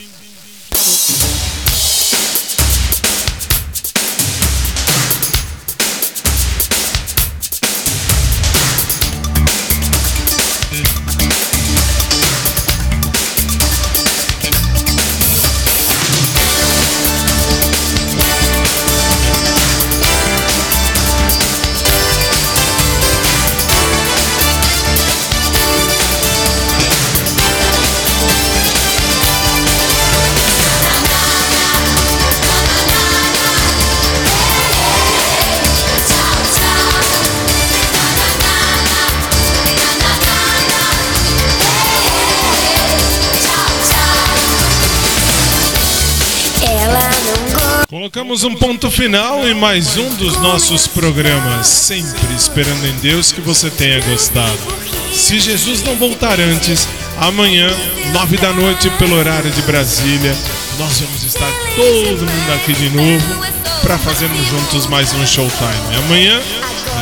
[48.12, 53.40] Colocamos um ponto final em mais um dos nossos programas, sempre esperando em Deus que
[53.40, 54.59] você tenha gostado.
[55.14, 56.86] Se Jesus não voltar antes,
[57.16, 57.74] amanhã,
[58.12, 60.36] nove da noite, pelo horário de Brasília,
[60.78, 63.47] nós vamos estar todo mundo aqui de novo
[63.80, 65.97] para fazermos juntos mais um showtime.
[66.05, 66.39] Amanhã,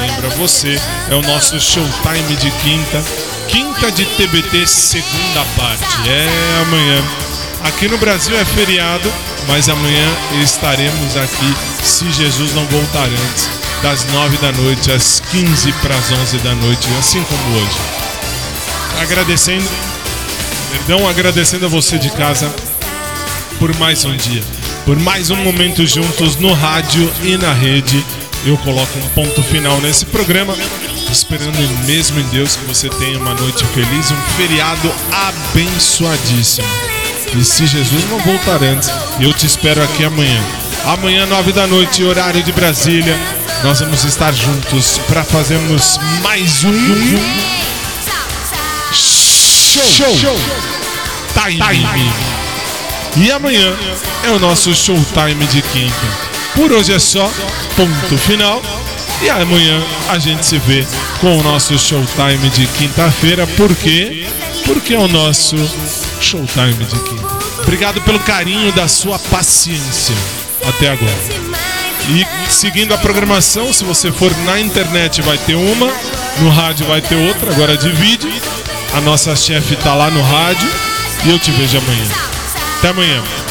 [0.01, 0.81] lembra você,
[1.11, 3.05] é o nosso showtime de quinta,
[3.49, 6.09] quinta de TBT, segunda parte.
[6.09, 7.03] É amanhã.
[7.65, 9.12] Aqui no Brasil é feriado,
[9.51, 10.09] mas amanhã
[10.43, 13.51] estaremos aqui, se Jesus não voltar antes,
[13.82, 17.77] das 9 da noite às 15 para as 11 da noite, assim como hoje.
[19.01, 19.68] Agradecendo,
[20.70, 22.48] perdão, agradecendo a você de casa
[23.59, 24.43] por mais um dia,
[24.85, 28.05] por mais um momento juntos no rádio e na rede.
[28.47, 30.55] Eu coloco um ponto final nesse programa,
[31.10, 36.90] esperando mesmo em Deus que você tenha uma noite feliz, um feriado abençoadíssimo.
[37.35, 38.90] E se Jesus não voltar antes,
[39.20, 40.40] eu te espero aqui amanhã.
[40.85, 43.16] Amanhã, nove da noite, horário de Brasília,
[43.62, 46.73] nós vamos estar juntos para fazermos mais um
[48.93, 50.36] show, show.
[51.35, 52.11] time.
[53.16, 53.77] E amanhã
[54.24, 56.31] é o nosso showtime de quinta.
[56.55, 57.31] Por hoje é só,
[57.77, 58.61] ponto final.
[59.23, 60.86] E amanhã a gente se vê
[61.20, 63.47] com o nosso showtime de quinta-feira.
[63.47, 64.27] Por quê?
[64.65, 65.57] Porque é o nosso
[66.20, 67.38] showtime de quinta.
[67.62, 70.14] Obrigado pelo carinho da sua paciência
[70.68, 71.12] até agora.
[72.09, 75.92] E seguindo a programação, se você for na internet vai ter uma,
[76.40, 78.28] no rádio vai ter outra, agora divide.
[78.94, 80.68] A nossa chefe tá lá no rádio
[81.24, 82.09] e eu te vejo amanhã.
[82.78, 83.49] Até amanhã.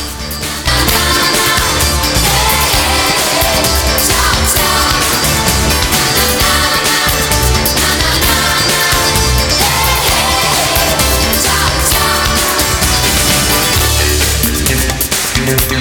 [15.50, 15.79] do do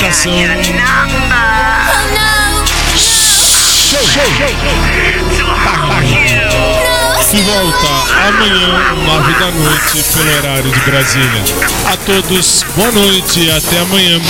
[0.00, 0.32] comunicação.
[2.96, 4.24] Show, show.
[7.32, 7.88] E volta
[8.26, 11.44] amanhã, nove da noite, pelo horário de Brasília.
[11.92, 14.20] A todos, boa noite e até amanhã.